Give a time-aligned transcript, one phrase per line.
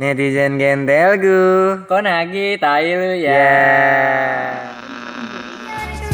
[0.00, 1.84] Netizen gentelgu.
[1.84, 3.36] Kok nagi tai lu ya?
[3.36, 3.52] Ya.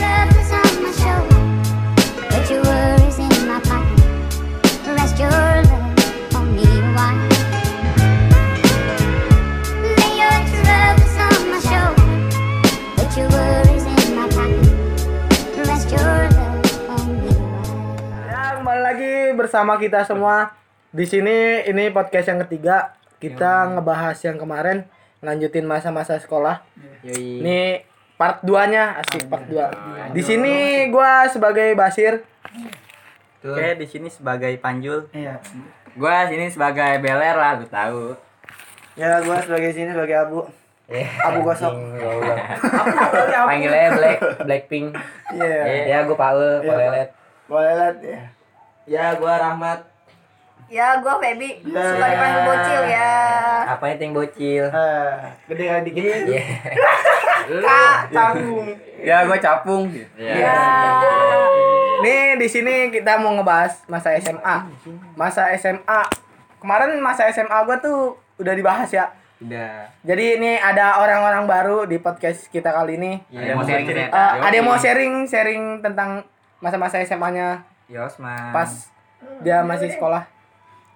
[0.03, 1.39] Love is on my shoulder,
[2.27, 4.03] put your worries in my pocket.
[4.91, 7.31] Rest your love on me a while.
[9.87, 12.11] Lay your troubles on my shoulder,
[12.99, 14.67] put your worries in my pocket.
[15.63, 16.59] Rest your love
[16.91, 18.35] on me a while.
[18.35, 20.59] Ya, kembali lagi bersama kita semua.
[20.91, 22.96] Di sini ini podcast yang ketiga.
[23.17, 24.85] Kita ngebahas yang kemarin,
[25.25, 26.61] lanjutin masa-masa sekolah.
[27.01, 27.41] Yoi.
[27.41, 27.61] Ini
[28.21, 30.13] part 2-nya, asik part 2.
[30.13, 32.21] Di sini gua sebagai Basir.
[33.41, 35.09] Oke, di sini sebagai Panjul.
[35.17, 35.41] Iya.
[35.97, 38.13] Gua sini sebagai beler lah, lu tahu.
[38.97, 40.45] Ya, gua sebagai sini sebagai Abu.
[41.27, 41.73] Abu gosok.
[43.49, 44.93] Panggilnya Black, Blackpink.
[45.33, 45.89] Iya.
[45.89, 46.79] Ya, gua Paul, Iya, Paul.
[46.79, 47.09] Lelet.
[47.47, 48.21] Boleh lihat ya.
[48.87, 49.96] Ya, gua Rahmat.
[50.67, 51.63] Ya, gua Feby.
[51.63, 51.79] Ya.
[51.81, 53.13] Suka dipanggil bocil ya.
[53.69, 54.65] Apa itu yang bocil?
[54.67, 55.15] Eh,
[55.47, 56.23] gede kali dikit.
[56.27, 56.43] Iya.
[57.63, 58.67] Kak, canggung.
[58.99, 59.87] Ya, gua capung.
[60.17, 60.59] Ya.
[61.97, 64.57] Nih di sini kita mau ngebahas masa SMA.
[65.15, 66.03] Masa SMA.
[66.59, 67.99] Kemarin masa SMA gua tuh
[68.37, 69.07] udah dibahas ya.
[69.37, 69.87] Udah.
[70.01, 73.13] Jadi ini ada orang-orang baru di podcast kita kali ini.
[73.29, 74.23] Ada yang mau sharing Eh, cerita.
[74.35, 76.25] ada yang mau sharing sharing tentang
[76.59, 78.51] masa-masa SMA-nya Yosman.
[78.51, 78.91] pas
[79.41, 80.25] dia masih sekolah.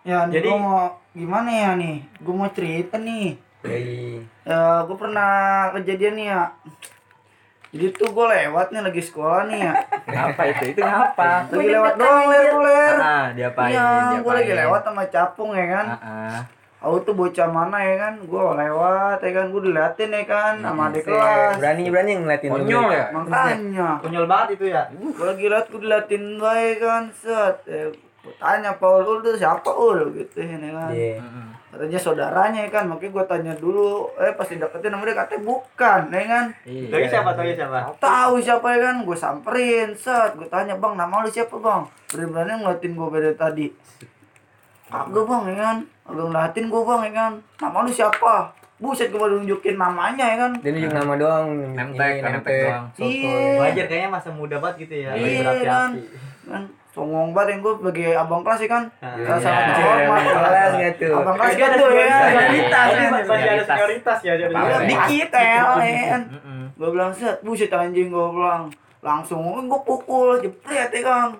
[0.01, 0.81] Ya, Jadi- gua mau
[1.13, 1.97] gimana ya nih?
[2.19, 3.37] Gue mau cerita nih.
[3.61, 4.25] Yoi.
[4.49, 5.31] Ya, gue pernah
[5.77, 6.43] kejadian nih ya.
[7.71, 9.73] Jadi tuh gue lewat nih lagi sekolah nih ya.
[10.11, 10.75] Apa itu?
[10.75, 11.47] Itu ngapa?
[11.53, 12.95] Lagi lewat doang ler ler.
[12.99, 13.71] Ah, diapain?
[13.71, 15.87] Iya, gue lagi lewat sama capung ya kan.
[15.87, 16.39] Ah, ah.
[16.81, 18.15] Aku tuh bocah mana ya kan?
[18.25, 21.13] Gue lewat ya kan, gue diliatin ya kan sama adik Set.
[21.13, 21.55] kelas.
[21.61, 22.51] Berani berani ngeliatin.
[22.51, 23.05] Konyol ya?
[23.13, 24.83] Makanya, Konyol banget itu ya.
[24.89, 27.57] gue lagi liat gue diliatin baik kan, set.
[28.21, 30.13] Gue tanya Paul, Ul tuh siapa Ul?
[30.13, 30.93] Gitu ya kan.
[30.93, 31.21] Iya.
[31.71, 36.01] katanya saudaranya ya kan makanya gue tanya dulu eh pas dideketin sama dia katanya bukan
[36.11, 36.45] ya kan.
[36.67, 37.79] Tapi siapa tahu siapa?
[37.97, 42.53] tahu siapa ya kan gue samperin set gue tanya bang nama lu siapa bang berani-berani
[42.59, 43.67] ngeliatin gue beda tadi
[44.85, 47.33] kagak bang ya kan kagak ngeliatin gue bang ya kan
[47.63, 48.35] nama lu siapa
[48.77, 51.47] buset gue baru nunjukin namanya ya kan Dia nunjuk nama doang.
[51.71, 52.85] Nemtek, Ini, nemtek doang.
[52.99, 55.11] iya Wajar kayaknya masa muda banget gitu ya.
[55.15, 56.51] Iya kan berapi-api.
[56.51, 59.35] kan songong banget yang gue sebagai abang kelas ya kan Iya.
[59.37, 59.75] sangat Iya.
[59.75, 61.15] terhormat Kelas tuh?
[61.17, 62.89] abang kelas gitu ya senioritas.
[62.91, 64.19] kan Masih ada Senioritas.
[64.21, 64.33] ya.
[64.37, 64.53] jadi.
[64.53, 64.85] Apa-apa.
[64.85, 65.63] dikit ya
[66.09, 66.63] kan Mm-mm.
[66.73, 68.67] gue bilang set buset anjing gue bilang
[69.01, 71.33] langsung gue pukul jepret ya kan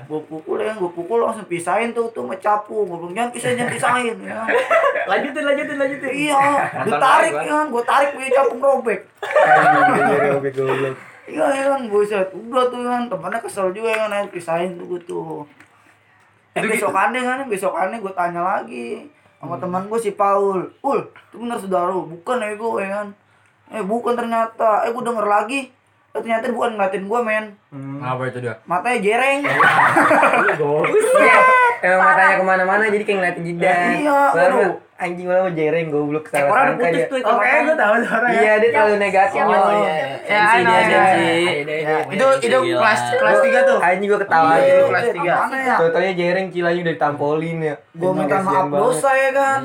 [0.00, 3.72] gue pukul ya gue pukul langsung pisahin tuh tuh mencapu gue bilang jangan pisahin jangan
[3.72, 4.40] pisahin ya.
[5.10, 6.08] Lanjutin, lanjutin, lanjutin.
[6.08, 6.44] iya
[6.80, 9.00] ditarik ya kan gue tarik punya capung robek
[11.24, 12.28] iya ya kan buset.
[12.32, 15.42] Udah tuh kan temennya kesel juga ya kan ayo pisahin tuh gue tuh.
[16.54, 17.38] Eh besokannya kan?
[17.48, 19.08] Besokannya gue tanya lagi
[19.40, 20.68] sama teman gue si Paul.
[20.80, 21.92] Ul itu bener saudara.
[21.92, 22.06] Lu?
[22.08, 23.06] bukan ya gue ya kan
[23.72, 24.84] eh bukan ternyata.
[24.84, 25.60] Eh gue denger lagi.
[26.14, 27.46] Eh, ternyata bukan ngeliatin gue men.
[27.98, 28.54] Apa itu dia?
[28.70, 29.40] matanya jereng.
[31.84, 33.76] Emang matanya ke mana-mana jadi kayak ngeliatin jidat.
[33.98, 34.74] Iya, Baru aduh.
[34.96, 37.06] Anjing malah mau jereng goblok salah udah sangka dia.
[37.06, 39.38] tuh Oke, gua tahu suara Iya, dia terlalu negatif.
[39.38, 39.94] Oh, iya,
[40.24, 41.02] Ya, dia, ya.
[41.66, 43.78] Ya, itu itu kelas kelas 3 tuh.
[43.78, 44.84] Anjing gua ketawa Iya, aja.
[44.86, 45.32] kelas tiga.
[45.36, 47.74] mana ya Tau-taunya jereng cilanya udah ditampolin ya.
[47.92, 49.60] gue minta maaf dosa ya kan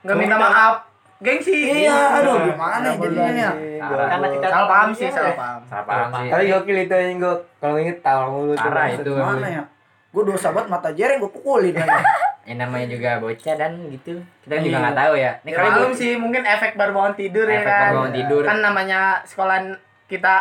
[0.00, 0.74] Enggak minta maaf.
[1.20, 1.56] Gengsi.
[1.80, 5.60] iya aduh gimana jadinya ya Karena kita Salah paham sih, salah paham.
[5.64, 6.08] Salah paham.
[6.26, 8.68] Tapi gokil itu anjing gua kalau inget tawa mulu tuh.
[8.90, 9.12] Itu.
[9.12, 9.62] gimana ya
[10.08, 11.90] gue dosa banget mata jereng gue pukulin aja
[12.44, 14.20] Ya namanya juga bocah dan gitu.
[14.40, 14.82] Kita kan juga Iya.
[14.82, 15.32] nggak tahu ya.
[15.38, 17.80] Ini Ya, kali bu- sih mungkin efek baru bangun tidur ya Efek kan.
[17.82, 18.42] baru bangun tidur.
[18.42, 19.56] Kan namanya sekolah
[20.04, 20.34] kita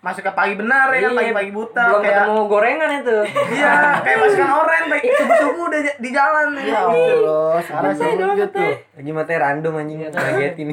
[0.00, 3.18] masuk ke pagi benar ya kan Iya, pagi-pagi buta belum kayak ketemu gorengan itu.
[3.52, 8.72] iya kayak masukan oren baik subuh-subuh udah di jalan ya allah Parah sih gitu tuh
[8.96, 10.68] Lagi matanya random anjing ngagetin.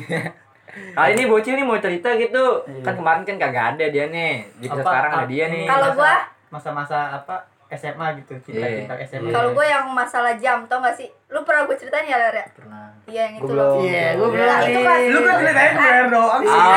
[0.95, 2.44] Kali ini bocil nih mau cerita gitu.
[2.79, 4.45] Kan kemarin kan kagak ada dia nih.
[4.59, 5.66] Jadi sekarang ada dia nih.
[5.66, 6.13] Kalau gua
[6.47, 7.35] masa-masa apa
[7.69, 9.29] SMA gitu, cinta-cinta SMA.
[9.29, 11.07] kalau gua yang masalah jam tau gak sih?
[11.28, 12.45] Lu pernah gue ceritain ya, Ler ya?
[12.50, 12.88] pernah.
[13.03, 13.75] Iya, yang itu loh.
[13.75, 13.83] belum.
[13.85, 16.68] iya gue Nah, bilang itu kan lu kan ceritain gue doang sih Ah,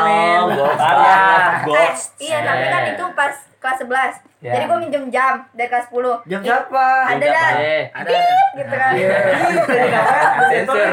[0.00, 0.46] men.
[1.66, 4.14] Eh, iya, tapi kan itu pas kelas 11.
[4.38, 4.52] Ya.
[4.52, 6.20] Jadi gua minjem jam dari kelas 10.
[6.26, 7.50] jam siapa Ada dah.
[7.56, 8.10] Eh, ada
[8.54, 8.92] Gitu kan.
[10.46, 10.88] sensor.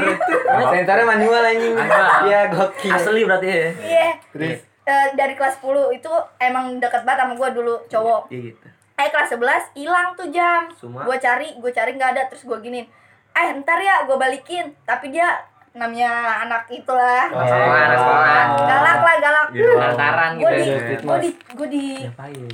[0.71, 1.75] Sensornya manual anjing.
[2.23, 2.91] Iya, gokil.
[2.91, 3.67] Asli berarti ya.
[3.75, 4.09] Iya.
[4.31, 4.59] Terus
[4.91, 8.27] Eh, dari kelas 10 itu emang deket banget sama gua dulu cowok.
[8.27, 8.67] Iya gitu.
[8.99, 10.67] Eh kelas 11 hilang tuh jam.
[10.83, 12.83] Gua cari, gua cari nggak ada terus gua gini.
[13.31, 14.75] Eh ntar ya gua balikin.
[14.83, 15.39] Tapi dia
[15.71, 17.31] namanya anak itulah.
[17.31, 18.43] Oh, sekolah.
[18.67, 19.47] Galak lah, galak.
[19.55, 20.75] Lantaran Gue gitu.
[20.75, 21.85] di, gue di, gue di,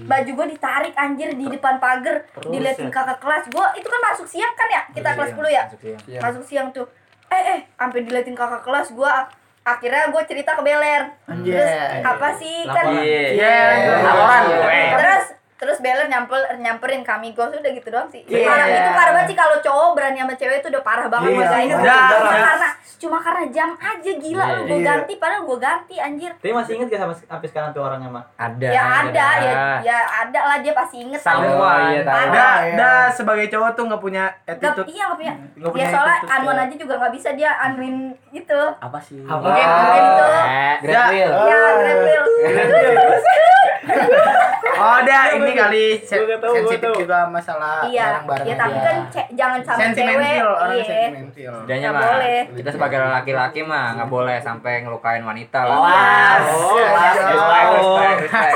[0.06, 3.50] baju gue ditarik anjir di depan pagar, diliatin kakak kelas.
[3.50, 5.64] Gue itu kan masuk siang kan ya, kita kelas 10 ya.
[6.06, 6.20] Iya.
[6.22, 6.86] Masuk siang tuh.
[7.34, 9.14] Eh eh, sampai diliatin kakak kelas gue.
[9.68, 11.12] Akhirnya gue cerita ke Beler.
[11.44, 12.86] Terus apa sih kan?
[13.04, 13.58] Iya.
[14.00, 14.44] Laporan.
[14.96, 15.26] Terus
[15.58, 18.22] terus Beler nyamper nyamperin kami gue udah gitu doang sih.
[18.24, 18.46] Iya.
[18.46, 21.48] Parah itu parah banget sih kalau cowok berani sama cewek itu udah parah banget Iya.
[21.48, 21.72] guys.
[21.74, 22.06] Udah.
[22.08, 24.86] Cuma karena cuma karena jam aja gila lu gue Iya.
[24.88, 26.32] ganti padahal gue ganti anjir.
[26.34, 28.24] Tapi masih inget gak sama sampai sekarang tuh orangnya, Mak?
[28.38, 28.68] Ada.
[28.70, 31.46] ya ada ya ya ada lah dia pasti inget Sama,
[31.90, 32.16] iya, tahu.
[32.16, 32.32] Ada.
[32.32, 34.88] Dah, dah sebagai cowok tuh nggak punya Gak, attitude.
[34.88, 35.34] iya gak punya.
[35.34, 36.64] Nggak Ya punya soalnya attitude, anuan ya.
[36.64, 37.96] aja juga gak bisa dia anuin
[38.30, 38.62] gitu.
[38.78, 39.20] Apa sih?
[39.20, 40.26] Mungkin Mungkin itu.
[40.28, 40.76] Eh,
[41.08, 41.32] Wheel.
[41.32, 42.24] Ya, Grab Wheel.
[44.78, 48.78] Oh, dah ini kali se- Gua nggak tahu, sensitif juga masalah Iya, barang-barang ya tapi
[48.78, 49.88] kan ce- jangan sama cewek.
[49.90, 50.86] sentimental orang Iya.
[50.86, 51.54] sentimental.
[51.88, 52.42] Mah boleh.
[52.54, 55.78] kita sebagai laki-laki mah nggak boleh sampai ngelukain wanita lah.
[56.46, 57.16] Oh, Kelas.
[57.18, 58.56] respect, respect, respect.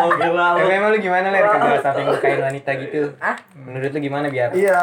[0.00, 3.00] Tapi emang lu gimana ler kalau sampai ngelukain wanita gitu?
[3.18, 4.48] Ah, menurut lu gimana biar?
[4.50, 4.78] Iya.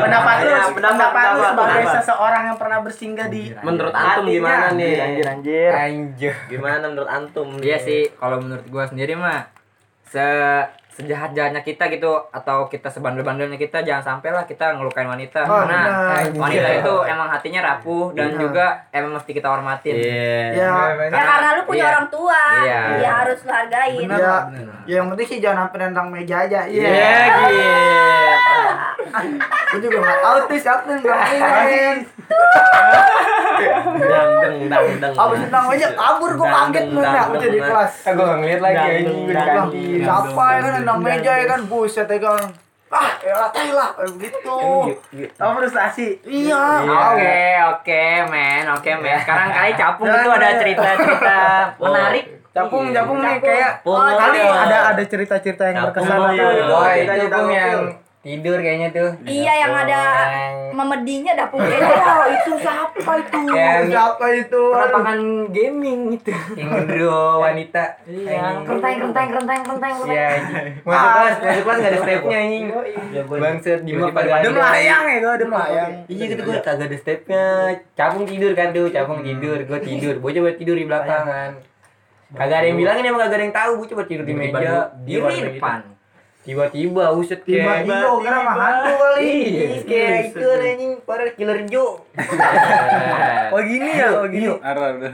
[0.00, 1.94] Pendapat lu, Iya, pendapat, lu pendapat, sebagai pendapat.
[1.98, 4.94] seseorang yang pernah bersinggah di Menurut antum gimana nih?
[4.98, 5.70] Anjir, anjir.
[5.70, 6.34] Anjir.
[6.48, 7.48] Gimana menurut antum?
[7.58, 9.31] Iya sih, kalau menurut gua sendiri mah
[10.12, 10.26] se
[10.92, 15.80] sejahat-jahatnya kita gitu atau kita sebandel-bandelnya kita jangan sampai lah kita ngelukain wanita Oh, karena
[15.88, 16.36] benar.
[16.36, 18.40] wanita itu emang hatinya rapuh dan Benar.
[18.44, 19.96] juga emang mesti kita hormatin.
[19.96, 20.52] Iya.
[20.52, 20.72] Ya,
[21.08, 21.92] Ya karena lu punya Iya.
[21.96, 22.42] orang tua.
[22.60, 22.80] Iya.
[23.00, 24.04] Ya harus lu hargain.
[24.04, 24.20] bener.
[24.20, 24.36] Ya,
[24.84, 26.60] ya yang penting sih jangan sampai meja aja.
[26.68, 26.84] Iya.
[26.84, 28.51] Iya gitu.
[29.68, 31.90] Gue juga nggak tahu tuh siapa yang nendang meja.
[34.02, 35.14] Dang deng dang deng.
[35.14, 37.22] Abis nendang meja kabur gue kaget lu ya.
[37.26, 37.92] Udah di kelas.
[38.02, 39.98] Ah, gua nggak ngeliat lagi anjing di Bilang, kantin.
[39.98, 42.44] siapa ya kan nendang meja ya kan buset ya kan.
[42.88, 44.52] Ah, ya latih lah begitu.
[44.52, 46.20] Oh, frustasi.
[46.22, 46.60] Iya.
[46.84, 47.40] Oke,
[47.70, 49.16] oke, men, oke, men.
[49.18, 51.38] Sekarang kali capung itu ada cerita-cerita
[51.80, 52.24] menarik.
[52.52, 54.60] Capung, capung nih kayak Oh, kali capung.
[54.60, 56.28] ada ada cerita-cerita yang berkesan apa?
[56.36, 57.16] iya.
[57.16, 57.80] Itu yang
[58.22, 59.10] tidur kayaknya tuh.
[59.26, 60.00] Iya yang ada
[60.70, 63.38] memedinya dapur Oh, itu siapa itu?
[63.50, 64.62] Yang- Siapa itu?
[64.70, 65.18] Penampakan
[65.50, 66.30] gaming itu.
[66.54, 67.82] Yang gendro wanita.
[68.06, 68.62] Iya.
[68.62, 70.28] Renteng, renteng, renteng, renteng, Iya.
[70.86, 72.64] Masuk kelas, masuk kelas nggak ada stepnya anjing.
[73.26, 74.48] Bangsat tiba-tiba Dia ada.
[74.48, 75.90] melayang ya gua, dia melayang.
[76.06, 77.44] Iya gitu gue kagak ada stepnya.
[77.98, 80.14] Capung tidur kan tuh, capung tidur, gue tidur.
[80.22, 81.50] Gue coba tidur di belakangan.
[82.32, 84.94] Kagak ada yang bilangin emang kagak ada yang tahu, gue coba tidur di meja.
[85.02, 86.01] di depan.
[86.42, 89.22] Tiba-tiba uset kayak Tiba-tiba kira mah hantu kali.
[89.22, 92.02] Iya, kayak itu anjing para killer Joe.
[93.52, 94.48] Oh gini ya, oh gini.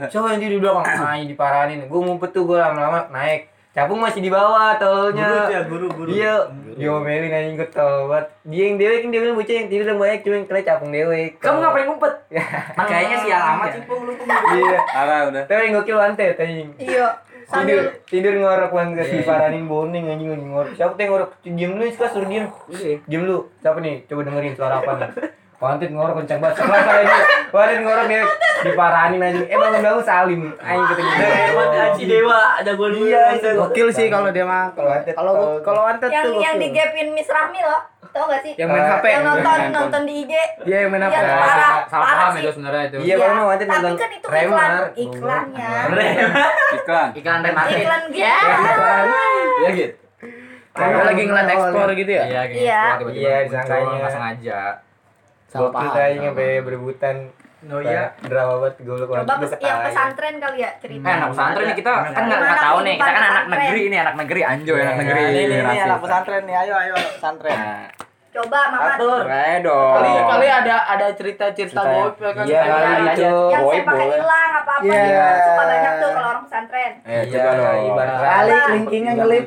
[0.09, 1.91] Coba yang tidur di belakang, ah diparanin.
[1.91, 3.51] Gue ngumpet tuh gue lama-lama naik.
[3.69, 5.27] Capung masih di bawah tolnya.
[5.29, 6.09] Guru ya, guru, guru.
[6.09, 6.33] Iya,
[6.73, 8.25] diomelin anjing gue tol banget.
[8.49, 11.29] Dia yang dewek, yang dewek bocah yang tidur banyak cuma yang kena capung dewek.
[11.37, 12.13] Kamu ngapain ngumpet?
[12.89, 14.13] Kayaknya sial amat sih, Pung, lu.
[14.17, 14.79] Iya.
[14.97, 15.43] Arah udah.
[15.45, 16.69] Tapi yang gokil wanted anjing.
[16.81, 17.07] Iya.
[17.49, 20.77] Tidur, tidur ngorok banget diparanin boning anjing anjing ngorok.
[20.77, 21.29] Siapa tuh yang ngorok?
[21.41, 22.45] Diam dulu sekelas suruh diam.
[23.09, 23.37] Diam lu.
[23.65, 24.05] Siapa nih?
[24.05, 25.09] Coba dengerin suara apa nih?
[25.59, 26.55] Wanted ngorok kencang banget.
[26.55, 27.17] Sekelas aja.
[27.51, 28.23] Wanted ngorok dia
[28.63, 29.45] diparanin anjing.
[29.45, 30.41] Eh bangun bangun salim.
[30.55, 31.23] Anjing kata gitu.
[31.27, 32.71] Hebat Aci Dewa, ada.
[32.71, 33.53] Iya, Wanted.
[33.59, 34.71] Gokil sih kalau dia mah.
[34.71, 35.13] Kalau wanted.
[35.13, 36.63] Kalau kalau yang tuh yang gokil.
[36.63, 37.81] digapin Miss Rahmi loh.
[38.09, 38.57] Tau gak sih?
[38.57, 39.05] yang main Eh, HP.
[39.05, 40.33] Yang nonton nonton di IG.
[40.65, 41.13] Iya, yang main HP.
[41.13, 42.41] Yang parah, salah parah paham sih.
[42.41, 42.97] itu sebenarnya itu.
[43.05, 45.69] Iya, kalau mau wanted Tapi nonton kan itu iklan, iklannya.
[46.73, 47.07] Iklan.
[47.13, 47.77] Iklan remarket.
[47.83, 48.25] Iklan gitu.
[49.59, 49.93] Iya gitu.
[50.69, 52.23] Kayak lagi ngeliat explore gitu ya?
[52.23, 52.59] Iya, gitu.
[52.63, 52.81] Iya.
[52.97, 53.95] Tiba-tiba Iya, disangkanya.
[53.99, 54.61] nggak sengaja.
[55.49, 57.15] Salah paham, salah sampai berebutan.
[57.61, 58.15] Oh iya.
[58.23, 61.03] Drama banget gue lu Coba pes- yang pesantren kali ya cerita.
[61.03, 62.95] Eh, anak pesantren nih kita kan nggak tahu nih.
[62.95, 65.21] Kita kan anak negeri ini, anak negeri anjo anak negeri.
[65.27, 66.55] Ini ini anak pesantren nih.
[66.55, 67.51] Ayo ayo pesantren.
[67.51, 67.83] Nah,
[68.29, 68.93] Coba Mamat.
[68.95, 69.21] Atur.
[69.25, 69.93] Boleh dong.
[69.97, 71.97] Kali kali ada ada cerita-cerita Cerita ya.
[71.97, 72.43] goib ya kan?
[72.45, 72.61] Iya,
[73.09, 73.33] gitu.
[73.49, 74.13] Yang Boy, saya pakai boy.
[74.13, 75.17] hilang apa-apa gitu.
[75.41, 76.91] Suka banyak tuh kalau orang pesantren.
[77.01, 77.81] Eh, Iya, coba dong.
[77.89, 78.59] ibarat Kali Coba.
[78.63, 79.45] kelingkingnya ngelip.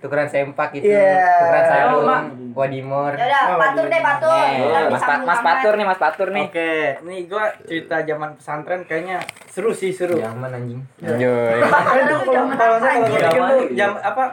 [0.00, 0.84] tukeran sempak gitu.
[0.86, 1.16] Iya.
[1.34, 2.06] Tukeran Ayo, sarung.
[2.52, 3.12] Wadimor.
[3.12, 4.32] Ya udah, patur deh patur.
[4.32, 6.44] Nih, Biar Mas, bisa Pa- Mas Patur nih, Mas Patur nih.
[6.44, 10.16] Oke, nih gua cerita zaman pesantren kayaknya seru sih seru.
[10.16, 10.80] Zaman anjing.
[11.00, 11.58] Anjoy.
[11.58, 13.20] Itu kalau kalau saya kalau anjir?
[13.20, 14.24] pikir tuh jam apa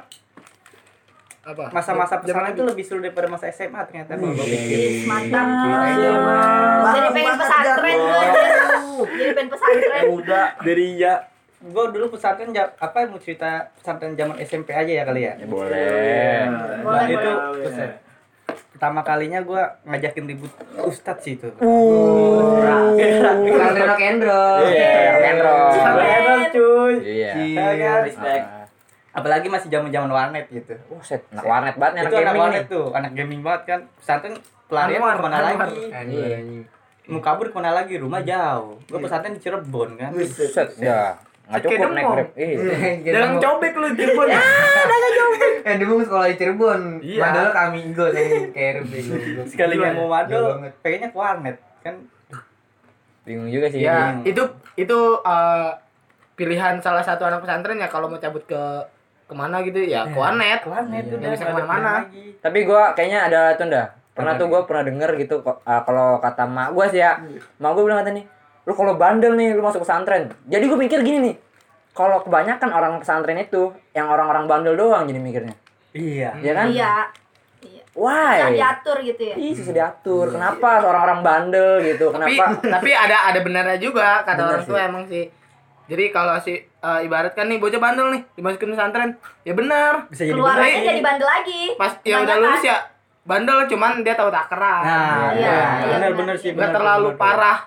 [1.44, 1.72] Apa?
[1.72, 5.48] masa-masa pesantren itu lebih seru daripada masa SMA ternyata Mantap.
[5.88, 6.12] Iya,
[6.84, 8.22] Jadi pengen pesantren gue.
[9.14, 10.04] Jadi pengen pesantren.
[10.12, 11.14] udah dari ya
[11.60, 15.34] gua dulu pesantren apa mau cerita pesantren zaman SMP aja ya kali ya.
[15.42, 16.46] Boleh.
[16.84, 17.90] Boleh, Nah, itu boleh.
[18.78, 20.54] Pertama kalinya gua ngajakin ribut
[20.86, 21.50] ustadz sih itu.
[21.58, 22.94] Tukeran
[23.74, 24.70] rock and roll.
[24.70, 25.74] Iya, rock and roll.
[25.74, 26.94] Sampai enak cuy.
[27.02, 27.34] Iya.
[27.74, 28.46] Iya, respect.
[29.18, 30.78] Apalagi masih zaman-zaman warnet gitu.
[30.94, 32.70] Buset, anak warnet banget anak anak gaming warnet nih.
[32.70, 33.80] tuh, anak gaming banget kan.
[33.98, 34.38] Pesantren
[34.70, 35.90] pelarian ke mana lagi?
[37.10, 41.16] Mau kabur ke mana lagi rumah jauh gue pesantren di Cirebon kan Set, ya.
[41.48, 42.30] Nggak cukup naik grab.
[42.36, 43.14] Iya.
[43.14, 44.28] Dalam cobek lu Cirebon.
[45.68, 46.82] Eh dulu sekolah di Cirebon.
[47.00, 47.22] Iya.
[47.22, 48.76] Padahal kami gue yang kayak
[49.52, 51.96] sekali yang mau madol pengennya ke warnet kan
[53.24, 53.84] Bingung juga sih.
[53.84, 54.24] Ya, Bingung.
[54.26, 54.44] itu
[54.78, 55.70] itu eh,
[56.34, 58.62] pilihan salah satu anak pesantren ya kalau mau cabut ke
[59.28, 60.64] ke mana gitu ya ke warnet.
[60.64, 61.16] ke warnet Iya.
[61.18, 61.94] udah bisa ke mana-mana.
[62.40, 63.88] Tapi gua kayaknya ada tuh dah.
[64.12, 67.20] Pernah tuh gua pernah denger gitu ah, kalau kata mak gua sih ya.
[67.60, 68.24] Mak gua bilang kata nih,
[68.68, 70.28] lu kalau bandel nih lu masuk pesantren.
[70.46, 71.36] Jadi gua mikir gini nih.
[71.92, 75.56] Kalau kebanyakan orang pesantren itu yang orang-orang bandel doang jadi mikirnya.
[75.92, 76.68] iya Ya kan?
[76.70, 76.94] Iya.
[77.58, 77.82] Iya.
[77.96, 78.38] Why?
[78.38, 79.36] Bisa diatur gitu ya.
[79.36, 80.26] Ih, susah diatur.
[80.30, 82.12] Kenapa orang-orang bandel gitu?
[82.12, 82.62] Tapi Kenapa?
[82.70, 85.26] tapi ada ada benarnya juga kata Benar orang tua emang sih.
[85.88, 89.10] Jadi kalau si eh, ibaratkan nih bocah bandel nih dimasukin pesantren,
[89.42, 90.06] ya benar.
[90.06, 90.86] bisa jadi Keluar bener aja sih.
[90.86, 91.62] jadi bandel lagi.
[91.74, 92.78] Pas ya udah lulus ya
[93.24, 94.84] bandel cuman dia tahu tak keras.
[94.84, 96.36] nah Iya, iya iya, benar benar.
[96.36, 97.18] sih Nggak benar, terlalu benar.
[97.18, 97.58] parah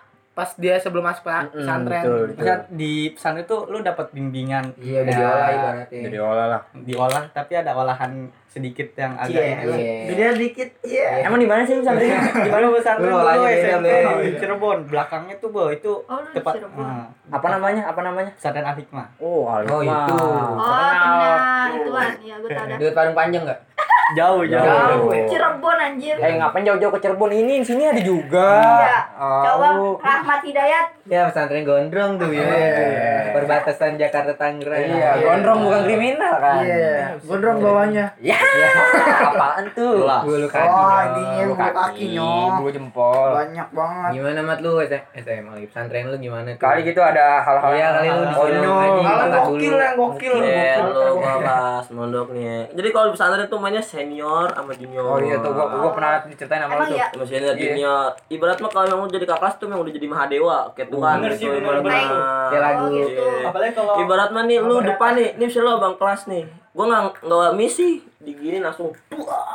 [0.41, 2.01] pas dia sebelum masuk pesantren.
[2.01, 2.39] betul, betul.
[2.39, 6.01] Misal di pesantren itu lu dapat bimbingan Iya ya, diolah ibaratnya.
[6.01, 6.61] Jadi olah lah.
[6.73, 8.13] diolah tapi ada olahan
[8.47, 10.69] sedikit yang agak Iya, Beda dikit.
[10.81, 11.29] Iya.
[11.29, 12.19] Emang di mana sih pesantrennya?
[12.47, 13.87] di mana pesantren Lu SMP
[14.25, 16.81] di Cirebon belakangnya tuh bo itu Oh, lu di tepat Cirebon.
[16.81, 17.83] nah, Apa namanya?
[17.85, 18.33] Apa namanya?
[18.33, 19.69] pesantren Al Hikmah Oh, Alif.
[19.69, 20.15] Oh, itu.
[20.17, 21.37] Oh, temennya
[21.71, 22.11] itu kan.
[22.17, 22.79] Iya, gue dah.
[22.81, 23.61] Duit paling panjang enggak?
[24.13, 25.11] Jauh jauh, Jauh.
[25.27, 26.17] Cirebon anjir.
[26.17, 27.61] Eh, ngapain jauh-jauh ke Cirebon ini?
[27.61, 28.49] Sini ada juga.
[28.59, 28.99] Iya.
[29.15, 29.43] Oh.
[29.43, 29.69] Coba
[30.01, 30.87] Rahmat Hidayat.
[31.05, 32.43] Ya pesantren gondrong tuh ya.
[32.43, 33.15] Iya.
[33.33, 34.79] Perbatasan Jakarta Tangerang.
[34.81, 36.63] Iya, gondrong bukan kriminal kan?
[36.63, 37.19] Iya.
[37.21, 38.07] Gondrong bawahnya.
[38.17, 38.39] Ya,
[39.29, 40.07] apaan tuh?
[40.21, 40.67] Bulu kaki.
[40.67, 41.03] Oh,
[41.41, 42.51] Bulu kaki nyok.
[42.59, 43.31] bulu jempol.
[43.35, 44.11] Banyak banget.
[44.13, 46.61] Gimana mat lu SM, SMA lagi pesantren lu gimana tuh?
[46.61, 48.79] Kali gitu ada hal-hal Iya, kali lu disuruh konyol.
[49.01, 49.39] ngaji.
[49.41, 50.35] Gokil yang gokil.
[50.41, 50.87] Ya, gokil.
[50.87, 52.57] lu gua bahas mondoknya.
[52.71, 55.05] Jadi kalau di pesantren tuh mainnya senior sama junior.
[55.07, 56.97] Oh iya tuh gua gua pernah diceritain sama lu tuh.
[56.97, 57.07] iya?
[57.11, 57.61] Sama senior Iya.
[57.63, 58.09] junior.
[58.29, 61.15] Ibarat mah kalau yang udah jadi kakak kelas tuh yang udah jadi mahadewa kayak Tuhan
[61.17, 61.39] bener gitu.
[61.39, 61.93] sih, bener, ibarat bener.
[61.93, 62.09] mah.
[62.49, 62.81] Kayak lagu.
[62.81, 63.23] Oh, gitu.
[63.23, 63.47] Iya.
[63.47, 66.45] apalagi kalau Ibarat mah nih lu depan nih, ini misalnya lu bang kelas nih.
[66.71, 68.95] Gua nggak nggak misi digini langsung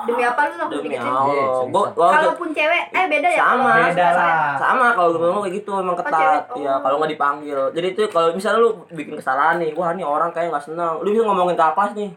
[0.03, 0.97] Demi apa lu langsung demi?
[0.97, 1.63] Allah.
[1.65, 3.71] Gua gua Kalaupun cewek, eh beda ya Sama.
[3.87, 6.07] beda lah sama kalau gue ngomong kayak gitu emang cewek.
[6.07, 6.59] ketat Oh.
[6.59, 10.29] ya kalau nggak dipanggil jadi itu kalau misalnya lu bikin kesalahan nih wah ini orang
[10.29, 12.09] kayak nggak senang lu bisa ngomongin ke kelas nih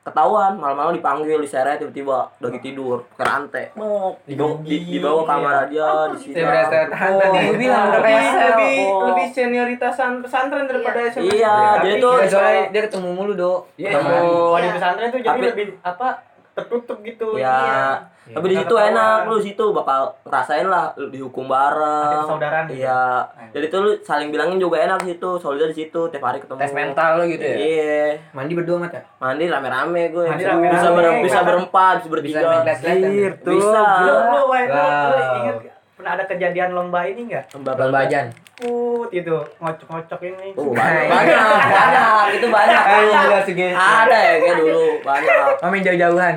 [0.00, 5.84] ketahuan malam-malam dipanggil diseret tiba-tiba lagi tidur ke rantai mau dibawa, di, dibawa kamar aja
[6.08, 7.36] di sini Oh, tadi.
[7.38, 11.30] gua bilang udah kayak lebih lebih, lebih senioritasan pesantren daripada SMA.
[11.30, 13.52] iya jadi tuh Iya, dia ketemu mulu, Do.
[13.76, 14.08] Iya, di
[14.58, 14.72] Iya.
[14.72, 16.08] pesantren tuh jadi lebih apa
[16.60, 17.98] tertutup gitu ya
[18.30, 22.22] tapi di situ enak lu di situ bakal ngerasain lah lu dihukum bareng.
[22.22, 22.78] Persaudaraan gitu.
[22.86, 23.26] iya.
[23.50, 26.58] Jadi tuh lu saling bilangin juga enak di situ solidar di situ tiap hari ketemu.
[26.62, 27.56] Tes mental lu gitu ya.
[27.58, 28.06] iya.
[28.30, 29.02] Mandi berdua mat ya?
[29.18, 30.24] mandi rame-rame gue.
[30.30, 30.74] Mandi bisa, rame-rame.
[30.78, 32.38] bisa, ber- bisa Bisa- berempat bisa bertiga.
[32.38, 32.86] Bisa.
[32.86, 35.74] Anjir, tuh bisa lu lu, gak?
[36.00, 38.32] pernah ada kejadian lomba ini enggak Lomba ajan.
[38.60, 41.40] Put itu ngocok-ngocok ini Oh, banyak, banyak,
[41.72, 42.82] banyak, itu banyak.
[42.84, 43.10] Ayo
[43.48, 43.64] gitu.
[43.72, 45.36] Ada ya kayak dulu, banyak.
[45.64, 46.36] Main jauh-jauhan.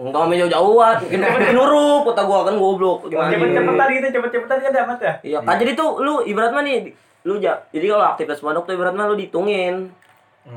[0.00, 1.20] Enggak main jauh-jauhan, bikin
[1.58, 3.10] huruf, kota gua kan goblok.
[3.10, 3.28] Gimana?
[3.34, 6.96] cepet-cepetan gitu cepet-cepetan kan dapat ya Iya, kan jadi tuh lu ibarat mah nih,
[7.28, 9.92] lu ja, jadi kalau aktivitas pondok tuh ibarat mah lu dihitungin.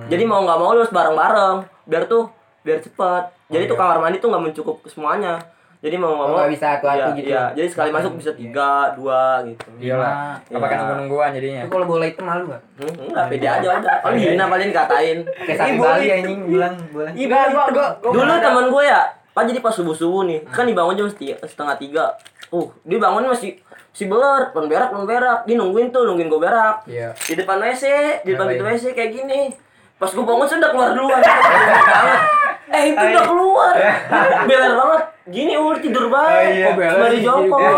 [0.08, 2.32] Jadi mau nggak mau lu harus bareng-bareng, biar tuh
[2.64, 3.24] biar cepet.
[3.52, 5.44] Jadi tuh kamar mandi tuh nggak mencukup semuanya.
[5.84, 7.28] Jadi mau nggak Oh, mau nggak bisa satu-satu iya, gitu.
[7.28, 9.68] Iya, jadi sekali masuk bisa tiga, dua gitu.
[9.84, 10.40] Iyalah.
[10.48, 10.56] Iya.
[10.56, 11.62] Apa kan nunggu-nungguan jadinya.
[11.68, 12.62] Itu kalau bola hitam malu gak?
[12.80, 13.98] Hmm, enggak pede aja udah.
[14.00, 15.18] Paling hina paling dikatain.
[15.44, 17.10] Kayak sapi Bali anjing bilang bola.
[17.12, 19.02] Enggak, gua gua gua Dulu teman gue ya,
[19.36, 21.08] Pak jadi pas subuh subuh nih, kan dibangun jam
[21.44, 22.06] setengah tiga.
[22.48, 23.60] Uh, dia bangun masih
[23.92, 25.40] si beler, belum berak, belum berak.
[25.44, 26.88] Dia nungguin tuh, nungguin gue berak.
[26.88, 27.12] Iya.
[27.12, 27.84] Di depan WC,
[28.24, 29.52] di depan pintu WC kayak gini.
[30.00, 31.20] Pas gue bangun sudah keluar duluan.
[31.20, 32.22] banget.
[32.72, 33.74] Eh itu udah keluar.
[34.50, 35.02] Beler banget.
[35.24, 36.68] Gini udah tidur banget.
[36.68, 37.60] Oh, beler Sembari sih, jongkok.
[37.60, 37.76] gitu.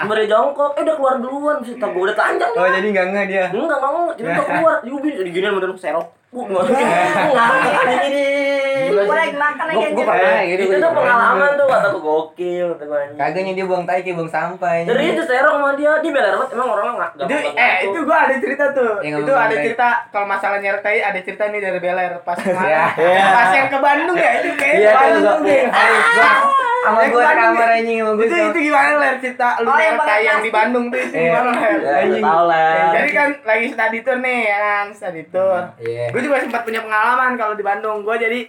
[0.00, 0.70] Sembari jongkok.
[0.76, 1.56] Eh udah keluar duluan.
[1.60, 2.50] Bisa tak gue udah telanjang.
[2.56, 3.44] Oh, jadi enggak enggak dia.
[3.52, 4.08] Enggak, enggak mau.
[4.16, 4.76] Jadi udah keluar.
[4.84, 6.06] Yubi, jadi gini model serok.
[6.30, 6.64] Bu, enggak.
[8.06, 8.24] Gini.
[8.69, 10.06] Gue lagi makan gua anjir.
[10.06, 10.62] pernah gitu.
[10.62, 13.18] Itu tuh pengalaman tuh kata gue gokil kata gue anjing.
[13.18, 14.72] Kagak nih dia buang tai kayak buang sampah.
[14.82, 18.18] Dari itu serong sama dia, dia beler banget emang orangnya enggak itu eh itu gua
[18.20, 22.12] ada cerita tuh Yang itu ada cerita kalau masalah nyertai ada cerita nih dari Beler
[22.20, 23.26] pas kemarin Ya.
[23.30, 25.36] pas yang ke Bandung ya itu kayak Iya, itu Bandung gua.
[25.42, 26.32] deh Gua
[26.80, 28.24] sama Bandung kamar anjing sama gua.
[28.24, 30.50] itu itu gimana ler cerita lu Oh, yang di.
[30.50, 31.28] Bandung tuh itu Iya.
[31.28, 32.24] gimana ler anjing
[32.90, 36.04] jadi kan lagi study tour nih ya kan study tour Iya.
[36.08, 38.40] gue juga sempat punya pengalaman kalau di Bandung gue jadi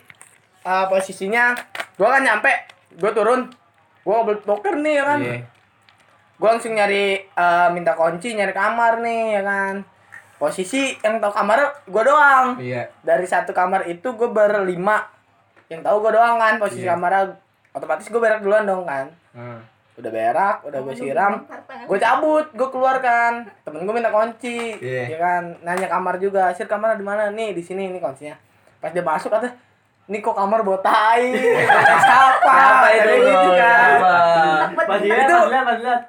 [0.61, 1.53] eh, posisinya
[1.95, 2.51] gue kan nyampe
[2.93, 3.49] gue turun.
[4.01, 5.19] Gue beli poker nih ya kan.
[5.21, 5.39] Iya.
[6.41, 9.75] gue langsung nyari eh, minta kunci nyari kamar nih ya kan.
[10.35, 12.57] Posisi yang tahu kamar gue doang.
[12.57, 12.89] Iya.
[13.01, 15.05] dari satu kamar itu gue berlima.
[15.69, 16.97] Yang tahu gue doang kan posisi Iya.
[16.97, 17.37] kamarnya
[17.71, 19.07] otomatis gue berak duluan dong kan.
[19.31, 19.61] Hmm.
[19.91, 21.45] udah berak udah gue siram.
[21.85, 25.13] gue cabut gue keluarkan temen gue minta kunci Iya.
[25.13, 25.43] ya kan.
[25.61, 27.29] Nanya kamar juga sir kamar di mana?
[27.29, 28.33] Nih di sini ini kuncinya.
[28.81, 29.53] Pas dia masuk kata
[30.11, 32.55] ini kok kamar bawa tai siapa
[32.91, 33.15] itu?
[33.23, 34.15] Gitu kan Siapa?
[34.83, 36.01] Pas dilihat, Itu- pas dilihat, pas dilihat.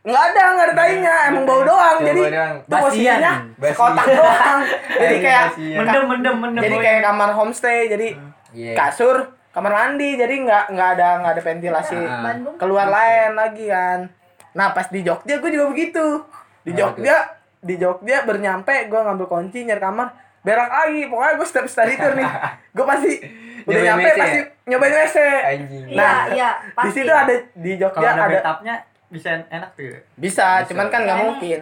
[0.00, 2.54] nggak ada nggak ada tainya emang bau doang jadi doang.
[2.58, 3.76] itu posisinya Basian.
[3.76, 4.58] kotak doang
[5.02, 5.44] jadi kayak.
[5.76, 6.62] Mendem, mendem, mendem.
[6.62, 8.08] jadi kayak kamar homestay jadi
[8.50, 8.74] Iya.
[8.74, 9.16] kasur
[9.50, 12.18] kamar mandi jadi nggak nggak ada nggak ada ventilasi Ah.
[12.24, 14.08] Bandung keluar lain lagi kan
[14.50, 16.24] nah pas di Jogja gue juga begitu
[16.62, 17.16] di Jogja
[17.60, 22.12] di Jogja bernyampe gue ngambil kunci nyari kamar berak lagi pokoknya gue setiap study tour
[22.12, 22.24] nih
[22.76, 23.12] gue pasti
[23.60, 24.18] udah Nyobain nyampe WC ya?
[24.18, 25.84] pasti nyobain WC Anjing.
[25.86, 28.74] iya Nah, iya di pasti situ ada di Jogja ada ada bathtubnya
[29.06, 29.90] bisa enak tuh.
[30.14, 31.58] bisa cuman kan nggak mungkin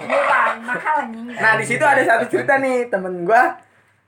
[0.61, 3.42] mahal anjing nah di situ ada satu cerita nih temen gue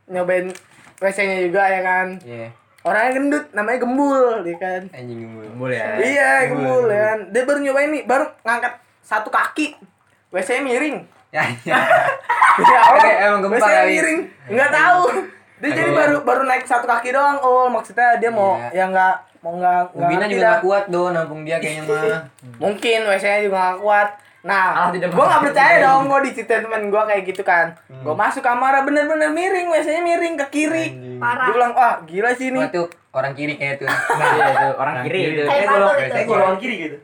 [0.07, 0.53] nyobain
[0.97, 2.53] WC-nya juga ya kan Iya.
[2.81, 5.45] orangnya gendut namanya gembul ya kan Anjing gembul.
[5.47, 5.87] Gembul ya.
[5.97, 7.19] Iya, Gembul, gembul ya kan.
[7.29, 8.73] Dia baru nyobain nih, baru ngangkat
[9.03, 9.77] satu kaki.
[10.31, 11.05] WC miring.
[11.31, 11.79] Ya, ya.
[12.61, 13.91] Ya Oke, emang gempa WC kali.
[13.93, 14.21] miring.
[14.47, 15.03] Enggak tahu.
[15.57, 15.97] Dia jadi Iya.
[15.97, 17.39] baru baru naik satu kaki doang.
[17.39, 18.69] Oh, maksudnya dia mau Iya.
[18.73, 20.51] ya enggak mau enggak enggak Ubina juga dah.
[20.51, 22.21] gak kuat do nampung dia kayaknya mah.
[22.63, 24.09] Mungkin WC-nya juga gak kuat.
[24.41, 25.29] Nah, Ah, nggak mau.
[25.39, 27.77] percaya dong gua diceritain temen gua kayak gitu kan.
[27.87, 28.01] Hmm.
[28.03, 30.87] Gua masuk kamar bener-bener miring, WC-nya miring ke kiri.
[31.17, 33.89] parah Gua bilang, "Wah, gila sih ini." Wah tuh orang kiri kayak tuh.
[34.33, 35.43] Iya, itu orang kiri itu.
[35.45, 36.97] kayak kalau patung itu kayak golongan kiri gitu.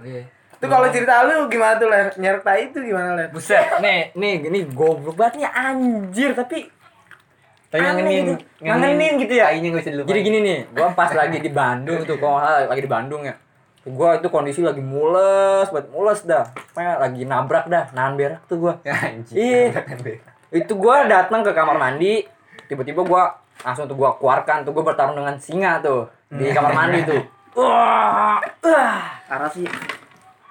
[0.57, 2.09] Tuh kalau cerita lu gimana tuh, Ler?
[2.17, 3.29] Nyerta itu gimana, Ler?
[3.29, 6.73] Buset, nih, nih, gini goblok banget nih anjir, tapi
[7.67, 8.35] Tapi ngangenin, gitu.
[8.63, 9.47] Ngangenin gitu ya?
[9.53, 10.11] Kayaknya gak usah dilupain.
[10.15, 13.35] Jadi gini nih, gua pas lagi di Bandung tuh, kalau lagi di Bandung ya.
[13.87, 16.47] Gua itu kondisi lagi mules, buat mules dah.
[16.73, 18.75] Kayak lagi nabrak dah, nahan berak tuh gua.
[18.81, 19.37] Ya, anjing.
[19.37, 19.83] Iya.
[20.55, 22.25] Itu gua datang ke kamar mandi,
[22.71, 27.03] tiba-tiba gua langsung tuh gua keluarkan tuh gua bertarung dengan singa tuh di kamar mandi
[27.05, 27.23] tuh.
[27.57, 29.17] Wah, wah.
[29.25, 29.65] Karena sih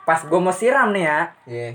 [0.06, 1.70] Pas gua mau siram nih ya, Iya.